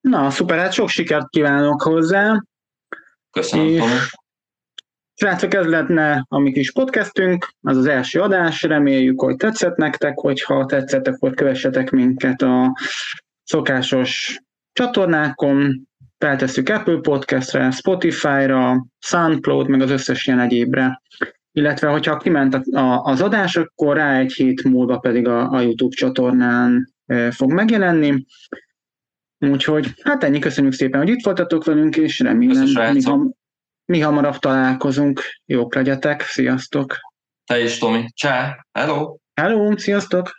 [0.00, 2.42] Na, szuper, hát sok sikert kívánok hozzá.
[3.30, 3.92] Köszönöm, És- Tomi.
[5.14, 10.18] Srácok, ez lenne a mi kis podcastünk, az az első adás, reméljük, hogy tetszett nektek,
[10.18, 12.76] hogyha tetszett, akkor kövessetek minket a
[13.44, 14.40] szokásos
[14.72, 15.88] csatornákon,
[16.18, 21.02] feltesszük Apple Podcastre, Spotify-ra, Soundcloud, meg az összes ilyen egyébre.
[21.52, 25.60] Illetve, hogyha kiment a- a- az adás, akkor rá egy hét múlva pedig a, a
[25.60, 28.24] YouTube csatornán e, fog megjelenni.
[29.38, 32.66] Úgyhogy, hát ennyi, köszönjük szépen, hogy itt voltatok velünk, és remélem,
[33.04, 33.34] ham,
[33.84, 35.20] mi hamarabb találkozunk.
[35.44, 36.96] Jók legyetek, sziasztok!
[37.46, 38.06] Te is, Tomi.
[38.14, 38.66] Csá!
[38.72, 39.16] Hello!
[39.34, 40.30] Hello, sziasztok!